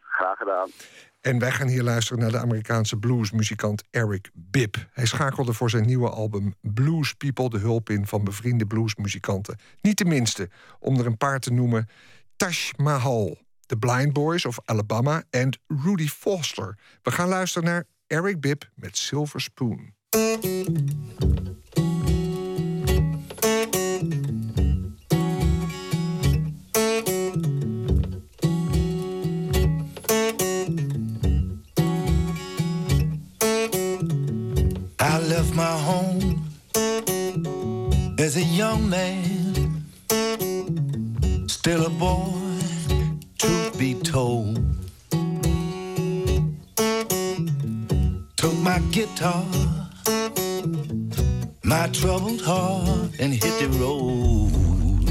[0.00, 0.70] Graag gedaan.
[1.20, 4.76] En wij gaan hier luisteren naar de Amerikaanse bluesmuzikant Eric Bibb.
[4.92, 9.58] Hij schakelde voor zijn nieuwe album Blues People de hulp in van bevriende bluesmuzikanten.
[9.80, 11.88] Niet de minste, om er een paar te noemen:
[12.36, 16.78] Tash Mahal, The Blind Boys of Alabama en Rudy Foster.
[17.02, 19.92] We gaan luisteren naar Eric Bibb met Silver Spoon.
[35.00, 36.44] I left my home
[38.20, 39.82] as a young man,
[41.48, 42.32] still a boy,
[43.36, 44.85] truth be told.
[48.66, 49.46] My guitar,
[51.62, 55.06] my troubled heart, and hit the road.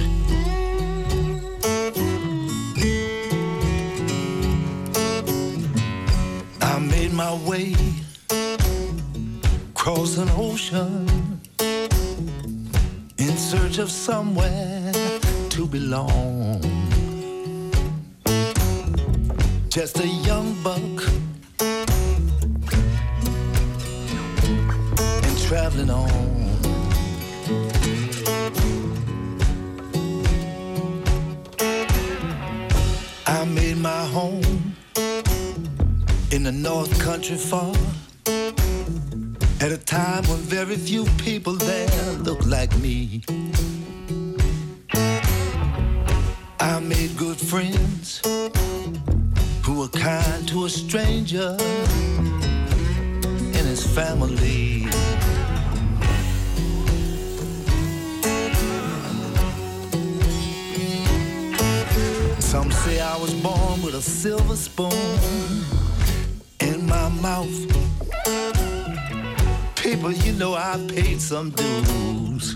[6.62, 7.74] I made my way
[9.70, 11.08] across an ocean
[13.18, 14.92] in search of somewhere
[15.52, 16.62] to belong.
[19.70, 20.95] Just a young buck
[25.48, 26.10] traveling on.
[33.28, 34.76] I made my home
[36.32, 37.76] in the North Country far.
[39.62, 43.24] At a time when very few people there look like me.
[46.60, 48.22] I made good friends
[49.64, 51.56] who were kind to a stranger
[53.58, 54.95] and his family.
[62.56, 65.60] Some say I was born with a silver spoon
[66.62, 67.54] in my mouth.
[69.76, 72.56] People, you know I paid some dues.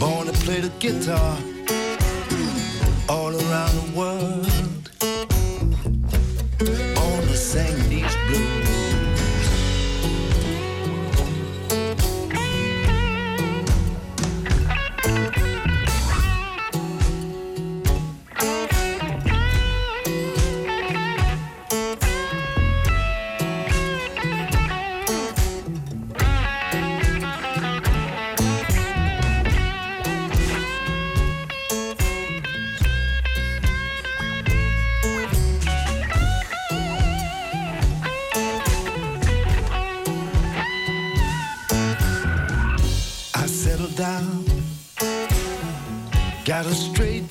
[0.00, 1.38] Born to play the guitar
[3.08, 4.51] all around the world.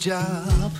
[0.01, 0.70] Job,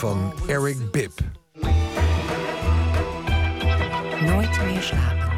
[0.00, 1.18] van Eric Bibb.
[4.20, 5.28] Nooit meer slapen.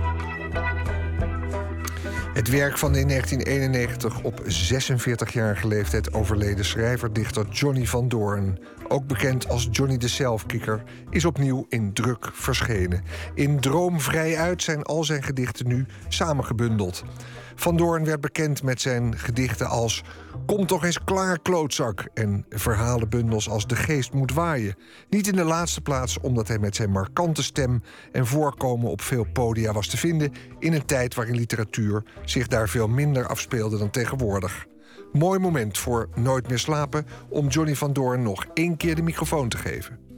[2.35, 8.59] Het werk van de in 1991 op 46-jarige leeftijd overleden schrijver-dichter Johnny van Doorn,
[8.89, 13.03] ook bekend als Johnny de Zelfkikker, is opnieuw in druk verschenen.
[13.35, 17.05] In Droom Vrij Uit zijn al zijn gedichten nu samengebundeld.
[17.55, 20.03] Van Doorn werd bekend met zijn gedichten als
[20.47, 22.09] Kom toch eens klaar, klootzak.
[22.15, 24.77] En verhalenbundels als De Geest moet waaien.
[25.09, 29.27] Niet in de laatste plaats omdat hij met zijn markante stem en voorkomen op veel
[29.33, 30.33] podia was te vinden.
[30.59, 34.67] in een tijd waarin literatuur zich daar veel minder afspeelde dan tegenwoordig.
[35.13, 39.49] Mooi moment voor Nooit meer slapen om Johnny van Doorn nog één keer de microfoon
[39.49, 40.12] te geven.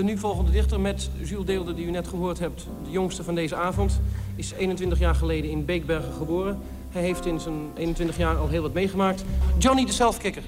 [0.00, 3.34] De nu volgende dichter met Jules Deelde, die u net gehoord hebt, de jongste van
[3.34, 4.00] deze avond,
[4.36, 6.58] is 21 jaar geleden in Beekbergen geboren.
[6.90, 9.24] Hij heeft in zijn 21 jaar al heel wat meegemaakt.
[9.58, 10.42] Johnny de Zelfkikker.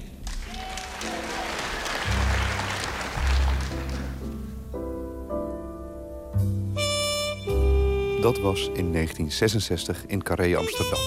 [8.21, 10.99] Dat was in 1966 in Carré Amsterdam.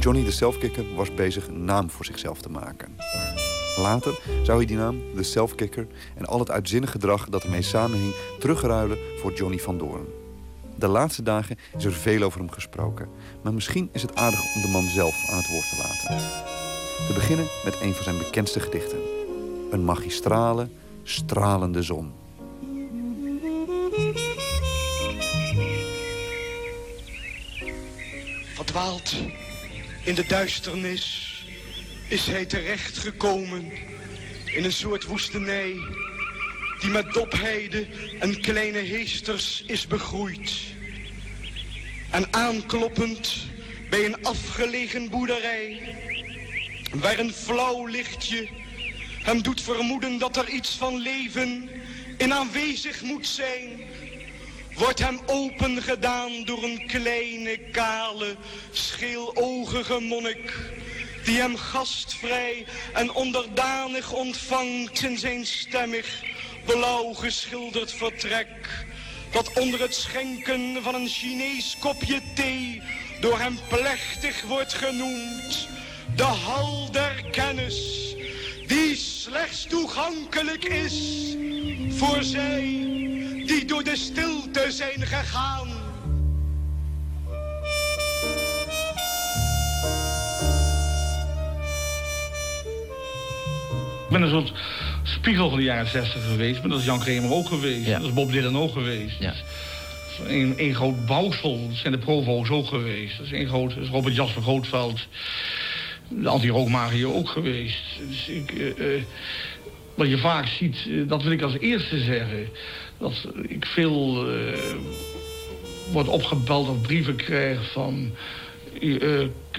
[0.00, 2.96] Johnny de Selfkicker was bezig een naam voor zichzelf te maken.
[3.80, 5.86] Later zou hij die naam, de Selfkicker,
[6.16, 10.06] en al het uitzinnig gedrag dat ermee samenhing, terugruilen voor Johnny van Doorn.
[10.76, 13.08] De laatste dagen is er veel over hem gesproken,
[13.42, 16.26] maar misschien is het aardig om de man zelf aan het woord te laten.
[17.06, 18.98] Te beginnen met een van zijn bekendste gedichten.
[19.70, 20.68] Een magistrale,
[21.02, 22.12] stralende zon.
[28.54, 29.14] Verdwaald
[30.04, 31.29] in de duisternis
[32.10, 33.72] is hij terechtgekomen
[34.44, 35.74] in een soort woestenij
[36.80, 37.86] die met dopheide
[38.20, 40.52] en kleine heesters is begroeid.
[42.10, 43.36] En aankloppend
[43.90, 45.96] bij een afgelegen boerderij,
[46.92, 48.48] waar een flauw lichtje
[49.22, 51.70] hem doet vermoeden dat er iets van leven
[52.16, 53.80] in aanwezig moet zijn,
[54.74, 58.36] wordt hem opengedaan door een kleine, kale,
[58.70, 60.52] scheelogige monnik
[61.24, 66.22] die hem gastvrij en onderdanig ontvangt in zijn stemmig,
[66.64, 68.86] blauw geschilderd vertrek,
[69.30, 72.82] dat onder het schenken van een Chinees kopje thee
[73.20, 75.68] door hem plechtig wordt genoemd
[76.16, 78.14] de hal der kennis,
[78.66, 81.36] die slechts toegankelijk is
[81.88, 82.62] voor zij
[83.46, 85.89] die door de stilte zijn gegaan.
[94.10, 94.52] Ik ben een soort
[95.02, 96.60] spiegel van de jaren 60 geweest.
[96.60, 97.90] Maar dat is Jan Kramer ook geweest.
[97.90, 99.16] Dat is Bob Dylan ook geweest.
[99.18, 99.34] Ja.
[100.26, 101.68] Een, een groot bouwsel.
[101.68, 103.16] Dat zijn de provo's ook geweest.
[103.16, 105.06] Dat is een groot, dat is Robert Jasper Grootveld.
[106.08, 107.82] De anti-rookmagier ook geweest.
[108.08, 109.02] Dus ik, uh, uh,
[109.94, 112.48] wat je vaak ziet, uh, dat wil ik als eerste zeggen.
[112.98, 114.26] Dat ik veel
[115.92, 118.12] wordt opgebeld of brieven krijg van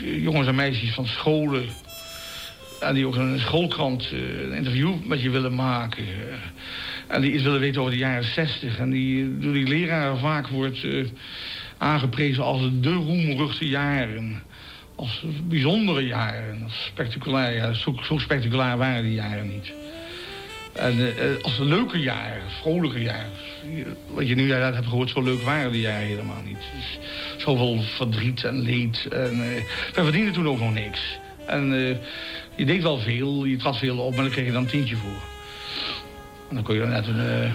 [0.01, 1.65] jongens en meisjes van scholen
[2.81, 6.05] en die ook een schoolkrant een interview met je willen maken.
[7.07, 8.77] en die iets willen weten over de jaren 60.
[8.77, 11.05] En die door die leraren vaak wordt uh,
[11.77, 14.43] aangeprezen als de roemruchte jaren.
[14.95, 16.63] Als bijzondere jaren.
[16.63, 17.55] Als spectaculair.
[17.55, 19.71] Ja, zo, spectaculair waren die jaren niet.
[20.73, 21.09] En uh,
[21.41, 23.31] als leuke jaren, vrolijke jaren.
[24.07, 26.57] Wat je nu inderdaad hebt gehoord, zo leuk waren die jaren helemaal niet.
[26.75, 26.99] Dus
[27.37, 29.07] zoveel verdriet en leed.
[29.11, 29.63] En, uh,
[29.93, 31.19] we verdienden toen ook nog niks.
[31.45, 31.73] En
[32.55, 34.95] je deed wel veel, je trad veel op, maar dan kreeg je dan een tientje
[34.95, 35.21] voor.
[36.49, 37.51] En dan kon je net een, uh,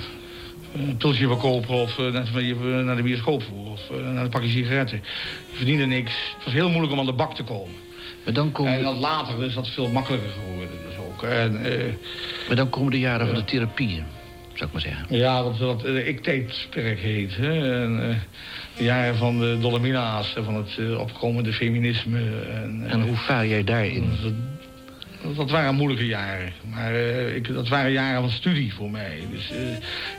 [0.74, 3.70] een pilsje verkopen of uh, net even naar de bioscoop voor.
[3.72, 5.00] Of uh, naar een pakje sigaretten.
[5.50, 6.12] Je verdiende niks.
[6.34, 7.74] Het was heel moeilijk om aan de bak te komen.
[8.24, 8.66] Maar dan kom...
[8.66, 10.76] En dan later is dat veel makkelijker geworden.
[10.88, 11.22] Dus ook.
[11.22, 11.52] En,
[12.46, 14.04] maar dan komen de jaren van de therapieën,
[14.52, 15.16] zou ik maar zeggen.
[15.16, 17.36] Ja, wat, wat ik tijdperk heet.
[17.36, 17.82] Hè.
[17.82, 18.22] En,
[18.76, 22.20] de jaren van de Dolomina's, van het opkomende feminisme.
[22.52, 24.10] En, en hoe vaar jij daarin?
[24.22, 24.32] Dat
[25.34, 26.52] waren moeilijke jaren.
[26.70, 29.18] Maar uh, ik, dat waren jaren van studie voor mij.
[29.30, 29.58] Dus uh,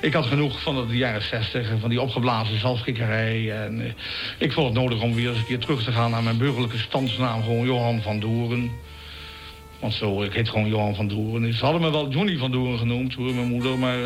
[0.01, 3.51] ik had genoeg van de jaren zestig, van die opgeblazen zelfschikkerij.
[3.51, 3.91] En uh,
[4.37, 6.77] ik vond het nodig om weer eens een keer terug te gaan naar mijn burgerlijke
[6.77, 7.43] standsnaam.
[7.43, 8.71] Gewoon Johan van Doeren.
[9.79, 11.53] Want zo, ik heet gewoon Johan van Doeren.
[11.53, 13.77] Ze hadden me wel Johnny van Doeren genoemd, hoor, mijn moeder.
[13.77, 13.97] Maar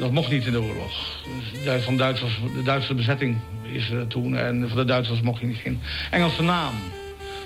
[0.00, 1.22] dat mocht niet in de oorlog.
[1.64, 4.36] Dus van de Duitse bezetting is er toen.
[4.36, 5.80] En van de Duitsers mocht je niet geen
[6.10, 6.74] Engelse naam.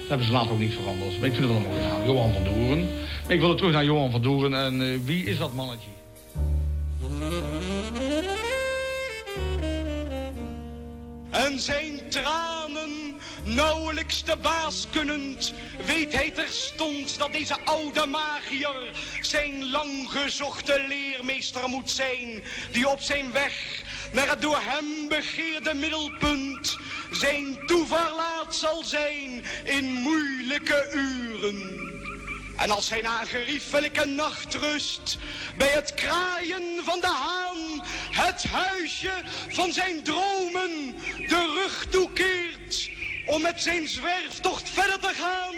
[0.08, 1.18] Dat hebben ze later ook niet veranderd.
[1.18, 2.04] Maar ik vind het wel naam.
[2.06, 2.88] Johan van Doeren.
[3.26, 4.54] Ik wil terug naar Johan van Doeren.
[4.54, 5.88] En uh, wie is dat mannetje?
[11.30, 13.14] En zijn tranen
[13.44, 15.54] nauwelijks de baas kunnend,
[15.86, 18.90] weet hij terstond dat deze oude magier
[19.20, 23.82] zijn langgezochte leermeester moet zijn, die op zijn weg
[24.12, 26.76] naar het door hem begeerde middelpunt
[27.10, 31.86] zijn toeverlaat zal zijn in moeilijke uren.
[32.56, 35.18] En als hij na geriefelijke nachtrust
[35.56, 39.12] bij het kraaien van de haan het huisje
[39.48, 40.94] van zijn dromen
[41.28, 42.90] de rug toekeert
[43.26, 45.54] om met zijn zwerftocht verder te gaan,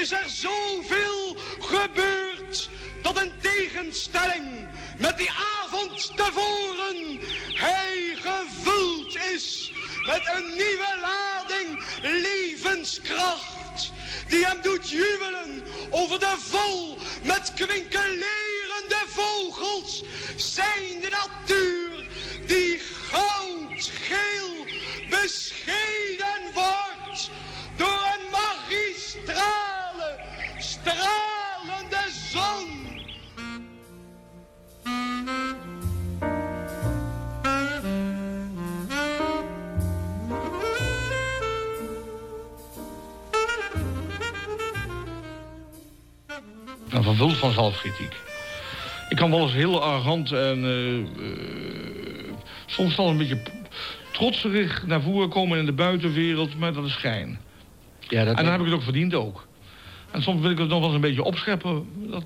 [0.00, 2.70] is er zoveel gebeurd
[3.02, 7.20] dat een tegenstelling met die avond tevoren
[7.54, 9.72] hij gevuld is
[10.06, 13.92] met een nieuwe lading levenskracht.
[14.28, 20.02] Die hem doet jubelen over de vol met kwinkelerende vogels.
[20.36, 21.95] Zijn de natuur
[47.52, 48.16] van zelfkritiek.
[49.08, 52.32] Ik kan wel eens heel arrogant en uh, uh,
[52.66, 53.42] soms wel een beetje
[54.10, 57.38] trotserig naar voren komen in de buitenwereld, maar dat is schijn.
[58.00, 59.46] Ja, dat en dan heb ik het ook verdiend ook.
[60.10, 61.86] En soms wil ik het nog wel eens een beetje opscheppen.
[61.94, 62.24] Dat,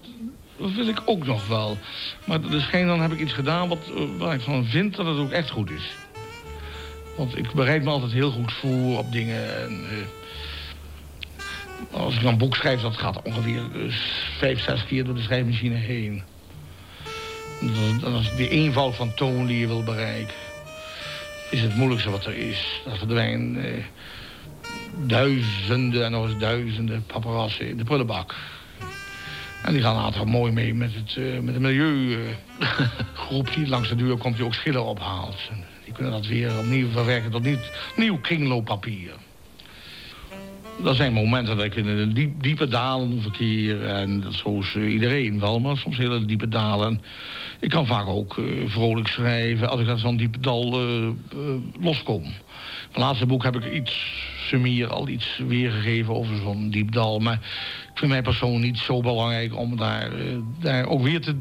[0.56, 1.78] dat wil ik ook nog wel.
[2.24, 5.18] Maar de schijn dan heb ik iets gedaan wat, waar ik van vind dat het
[5.18, 5.98] ook echt goed is.
[7.16, 9.62] Want ik bereid me altijd heel goed voor op dingen.
[9.62, 9.88] En, uh,
[11.90, 13.62] als ik een boek schrijf, dat gaat ongeveer
[14.38, 16.22] vijf, zes keer door de schrijfmachine heen.
[18.00, 20.34] Dat is die eenvoud van toon die je wil bereiken.
[21.50, 22.80] Is het moeilijkste wat er is.
[22.84, 23.84] Dat verdwijnen eh,
[25.06, 28.34] duizenden en nog eens duizenden paparazzen in de prullenbak.
[29.62, 33.88] En die gaan later mooi mee met het, uh, met de milieugroep uh, die langs
[33.88, 35.36] de deur komt die ook schillen ophaalt.
[35.50, 39.12] En Die kunnen dat weer opnieuw verwerken tot niet, nieuw kringlooppapier.
[40.84, 43.86] Er zijn momenten dat ik in een diep, diepe dalen verkeer.
[43.86, 47.02] En dat zoals eh, iedereen wel, maar soms hele diepe dalen.
[47.60, 51.08] Ik kan vaak ook eh, vrolijk schrijven als ik uit zo'n diepe dal eh,
[51.80, 52.22] loskom.
[52.22, 54.14] Mijn laatste boek heb ik iets
[54.48, 57.18] sumier al iets weergegeven over zo'n diep dal.
[57.18, 57.38] Maar
[57.92, 60.10] ik vind mij persoonlijk niet zo belangrijk om daar,
[60.60, 61.36] daar ook weer te,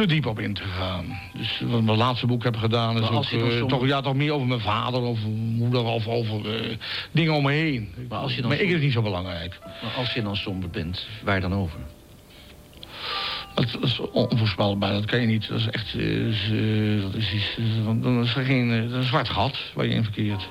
[0.00, 1.20] te diep op in te gaan.
[1.36, 4.32] Dus wat mijn laatste boek heb gedaan is ook, eh, soms- toch, ja, toch meer
[4.32, 5.18] over mijn vader of
[5.54, 6.76] moeder of over eh,
[7.10, 7.94] dingen om me heen.
[8.08, 9.58] Maar als je dan maar ik is niet zo belangrijk.
[9.82, 11.80] Maar als je dan somber bent, waar dan over?
[13.54, 15.48] Dat, dat is onvoorspelbaar, dat kan je niet.
[15.48, 17.56] Dat is echt, eh, dat is, iets,
[18.00, 20.48] dan is er geen, is een zwart gat waar je in verkeert.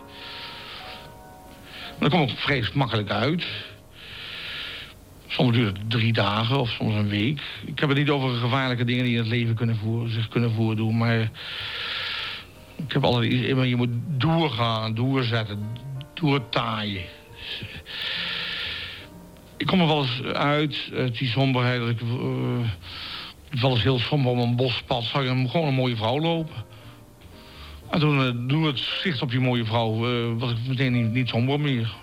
[2.00, 3.46] Maar dan kom ik vreselijk makkelijk uit.
[5.30, 7.42] Soms duurt het drie dagen of soms een week.
[7.66, 10.52] Ik heb het niet over gevaarlijke dingen die in het leven kunnen voor, zich kunnen
[10.52, 11.20] voordoen, maar
[12.76, 15.60] ik heb altijd iets je moet doorgaan, doorzetten,
[16.14, 17.04] doortaaien.
[19.58, 21.80] Ik kom er wel eens uit, uit die somberheid.
[21.80, 25.96] Dat ik eh, wel eens heel somber om een bospad zag een- gewoon een mooie
[25.96, 26.56] vrouw lopen.
[27.90, 31.12] En toen, eh, door het zicht op die mooie vrouw, eh, was ik meteen niet,
[31.14, 31.96] niet somber meer.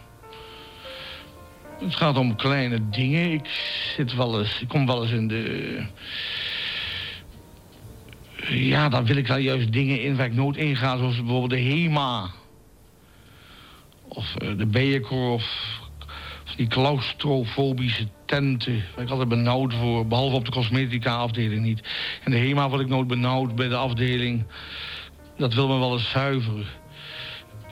[1.79, 3.33] Het gaat om kleine dingen.
[3.33, 3.47] Ik
[3.97, 5.87] zit wel eens, ik kom wel eens in de.
[8.49, 11.69] Ja, dan wil ik daar juist dingen in waar ik nooit inga, zoals bijvoorbeeld de
[11.69, 12.31] HEMA.
[14.09, 15.79] Of eh, de Bijenkorf.
[16.45, 20.07] Of die claustrofobische tenten, waar ik altijd benauwd voor.
[20.07, 21.81] Behalve op de cosmetica-afdeling niet.
[22.25, 24.45] En de HEMA word ik nooit benauwd bij de afdeling.
[25.37, 26.67] Dat wil me wel eens zuiveren.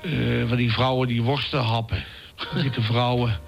[0.02, 2.04] Eh, van die vrouwen die worsten happen.
[2.62, 3.40] Dikke vrouwen.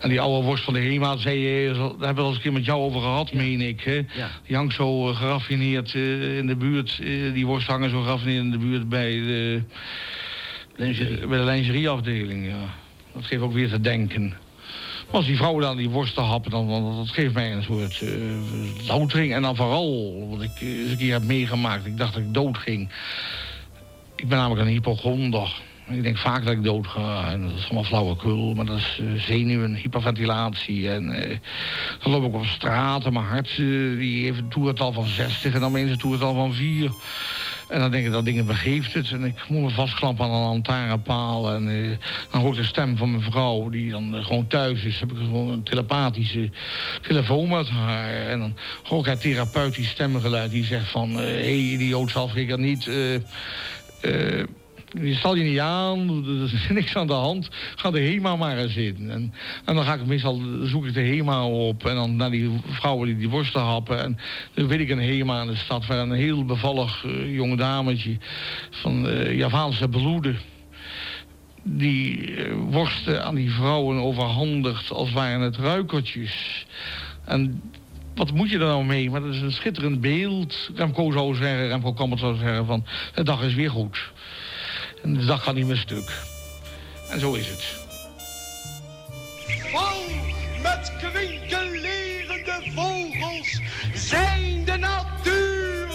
[0.00, 2.42] En die oude worst van de HEMA, zei je, daar hebben we wel eens een
[2.42, 3.80] keer met jou over gehad, meen ik.
[3.80, 4.00] Hè?
[4.46, 6.98] Die hangt zo eh, geraffineerd eh, in de buurt.
[7.02, 9.62] eh, die worst hangen zo geraffineerd in de buurt bij de,
[10.76, 12.46] eh, bij de lingerieafdeling.
[12.46, 12.74] Ja.
[13.14, 14.28] Dat geeft ook weer te denken.
[15.06, 18.00] Maar als die vrouwen dan die worsten happen, dan, dan dat geeft mij een soort
[18.00, 19.34] eh loutering.
[19.34, 22.34] En dan vooral, wat ik eh, eens een keer heb meegemaakt, ik dacht dat ik
[22.34, 22.88] dood ging.
[24.16, 25.60] Ik ben namelijk een hypochonder.
[25.90, 27.30] Ik denk vaak dat ik dood ga.
[27.30, 28.54] En dat is allemaal flauwekul.
[28.54, 30.90] Maar dat is eh, zenuwen, hyperventilatie.
[30.90, 31.38] En eh,
[32.02, 33.56] dan loop ik op straat en mijn hart eh,
[33.98, 36.90] die heeft een toertal van 60 en dan ineens een toertal van 4.
[37.70, 39.10] En dan denk ik, dat ding begeeft het.
[39.10, 41.54] En ik moet me vastklampen aan een lantaarnpaal.
[41.54, 41.96] En eh,
[42.30, 45.00] dan hoor ik de stem van mijn vrouw, die dan gewoon thuis is.
[45.00, 46.50] heb ik gewoon een telepathische
[47.02, 48.26] telefoon met haar.
[48.26, 51.10] En dan hoor ik haar therapeutisch stemgeluid die zegt van...
[51.10, 52.86] Hé, hey, idioot, zal ik niet...
[54.00, 54.42] eh,
[54.98, 57.48] je stel je niet aan, er is niks aan de hand.
[57.74, 59.10] Ga de HEMA maar eens in.
[59.10, 59.34] En,
[59.64, 61.86] en dan ga ik meestal, zoek ik de HEMA op.
[61.86, 64.02] En dan naar die vrouwen die die worsten happen.
[64.02, 64.18] En
[64.54, 67.58] dan weet ik een HEMA in de stad waar een heel bevallig eh, jong
[68.70, 70.38] van eh, Javaanse bloeden.
[71.62, 76.66] Die eh, worsten aan die vrouwen overhandigt als waren het ruikertjes.
[77.24, 77.62] En
[78.14, 79.10] wat moet je er nou mee?
[79.10, 80.70] Maar dat is een schitterend beeld.
[80.74, 82.84] Remco zou zeggen, Remco Kammert zou zeggen van...
[83.14, 84.12] de dag is weer goed.
[85.02, 86.10] En de dag gaat niet meer stuk.
[87.10, 87.64] En zo is het.
[89.70, 90.14] Vol
[90.62, 93.60] met kwinkelerende vogels
[93.94, 95.88] zijn de natuur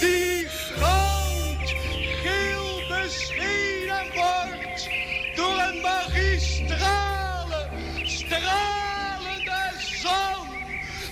[0.00, 1.74] die goud
[2.22, 4.88] geel besneden wordt
[5.36, 7.68] door een magistrale,
[8.04, 9.72] stralende
[10.02, 10.46] zon.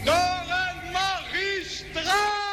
[0.04, 2.43] Door een magistrale,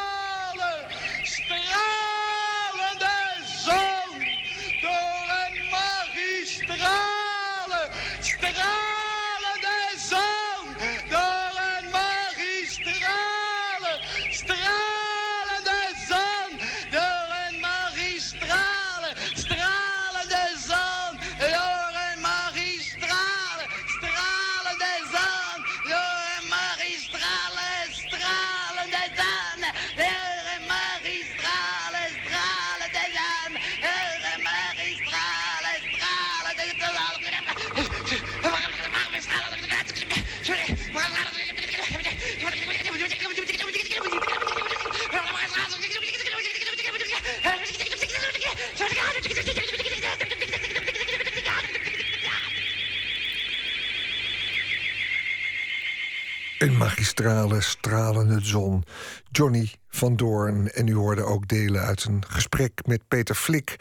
[57.22, 58.84] Magistrale, stralende zon.
[59.32, 60.72] Johnny van Doorn.
[60.72, 63.76] En u hoorde ook delen uit een gesprek met Peter Flik.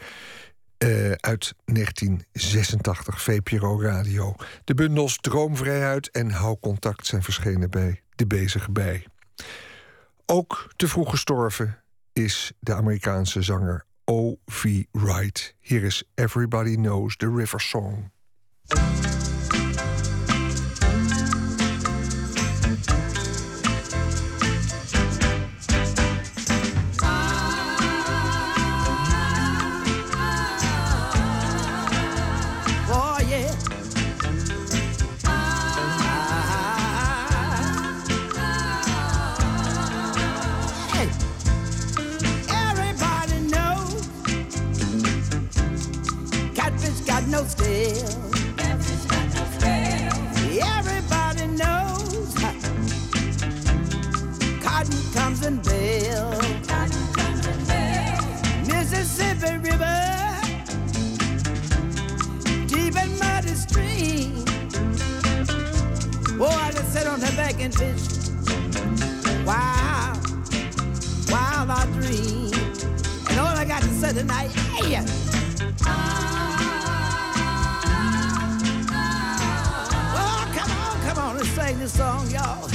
[0.77, 4.35] eh, uit 1986, VPRO Radio.
[4.63, 9.05] De bundels Droomvrijheid en Hou Contact zijn verschenen bij De Bezige Bij.
[10.25, 14.83] Ook te vroeg gestorven is de Amerikaanse zanger O.V.
[14.91, 15.55] Wright.
[15.59, 18.11] Hier is Everybody Knows the River Song.
[67.11, 68.07] The back and fish.
[69.45, 70.13] Wow,
[71.29, 72.53] wild I dream.
[73.29, 75.03] And all I got to say tonight, hey.
[80.15, 82.69] Oh, come on, come on and sing this song, y'all.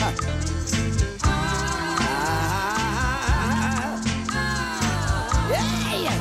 [5.48, 6.14] Yeah.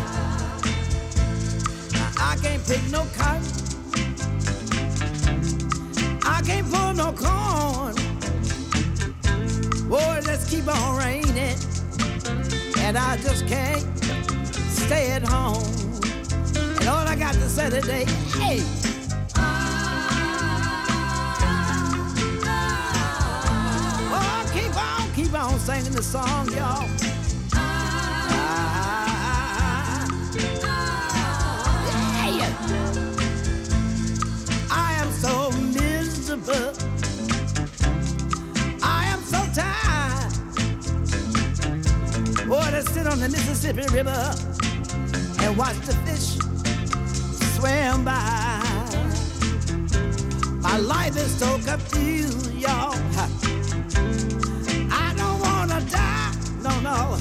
[2.17, 3.05] I can't pick no
[10.47, 11.57] Keep on raining.
[12.79, 13.81] And I just can't
[14.69, 15.63] stay at home.
[16.79, 18.05] And all I got to say today,
[18.37, 18.61] hey.
[24.17, 27.24] Oh, keep on, keep on singing the song, y'all.
[43.75, 44.35] Mississippi River
[45.41, 46.37] and watch the fish
[47.55, 48.61] swim by.
[50.61, 52.95] My life is so confused, y'all.
[54.91, 56.31] I don't wanna die,
[56.63, 57.17] no, no.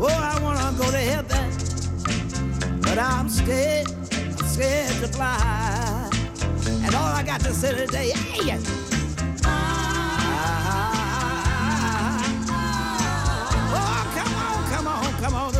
[0.00, 6.10] Oh, I wanna go to heaven, but I'm scared, I'm scared to fly.
[6.66, 8.83] And all I got to say today, hey,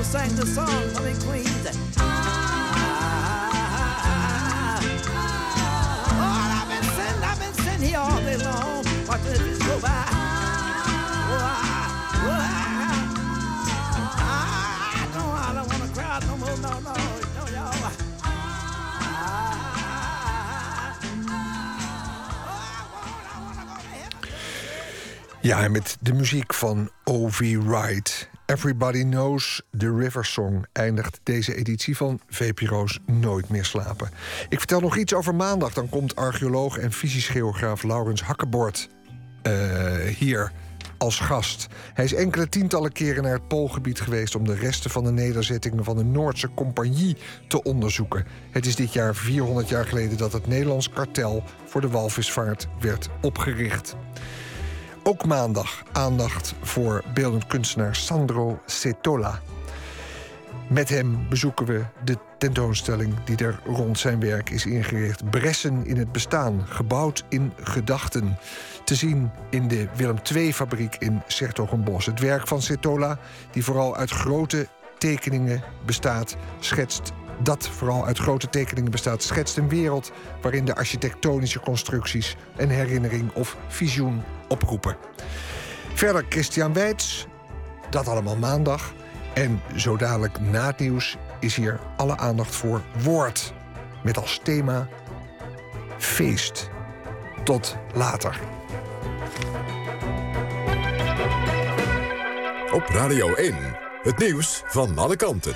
[0.03, 0.67] sing the song.
[6.17, 6.87] Oh, I've been
[7.23, 9.19] I've been here all long, I,
[16.63, 16.95] no no.
[25.45, 27.57] Ja, met de muziek van O.V.
[27.57, 28.29] Wright.
[28.55, 34.11] Everybody Knows the River Song eindigt deze editie van VPRO's Nooit meer slapen.
[34.49, 35.73] Ik vertel nog iets over maandag.
[35.73, 38.89] Dan komt archeoloog en fysisch geograaf Laurens Hakkebord
[39.43, 39.53] eh,
[40.19, 40.53] hier
[40.99, 41.67] als gast.
[41.95, 44.35] Hij is enkele tientallen keren naar het Poolgebied geweest...
[44.35, 47.17] om de resten van de nederzettingen van de Noordse Compagnie
[47.49, 48.27] te onderzoeken.
[48.51, 51.43] Het is dit jaar 400 jaar geleden dat het Nederlands kartel...
[51.65, 53.97] voor de walvisvaart werd opgericht.
[55.07, 59.41] Ook maandag aandacht voor beeldend kunstenaar Sandro Cetola.
[60.69, 65.31] Met hem bezoeken we de tentoonstelling die er rond zijn werk is ingericht.
[65.31, 68.39] Bressen in het bestaan, gebouwd in gedachten.
[68.85, 72.07] Te zien in de Willem II-fabriek in Sertogenbos.
[72.07, 73.19] Het werk van Cetola,
[73.51, 74.69] die vooral uit grote
[74.99, 81.61] tekeningen bestaat, schetst dat vooral uit grote tekeningen bestaat, schetst een wereld waarin de architectonische
[81.61, 84.97] constructies een herinnering of visioen oproepen.
[85.95, 87.27] Verder Christian Weits,
[87.91, 88.93] dat allemaal maandag.
[89.35, 93.53] En zo dadelijk na het nieuws is hier alle aandacht voor woord.
[94.03, 94.89] Met als thema
[95.99, 96.71] feest.
[97.45, 98.41] Tot later.
[102.73, 103.55] Op Radio 1,
[104.03, 105.55] het nieuws van alle kanten.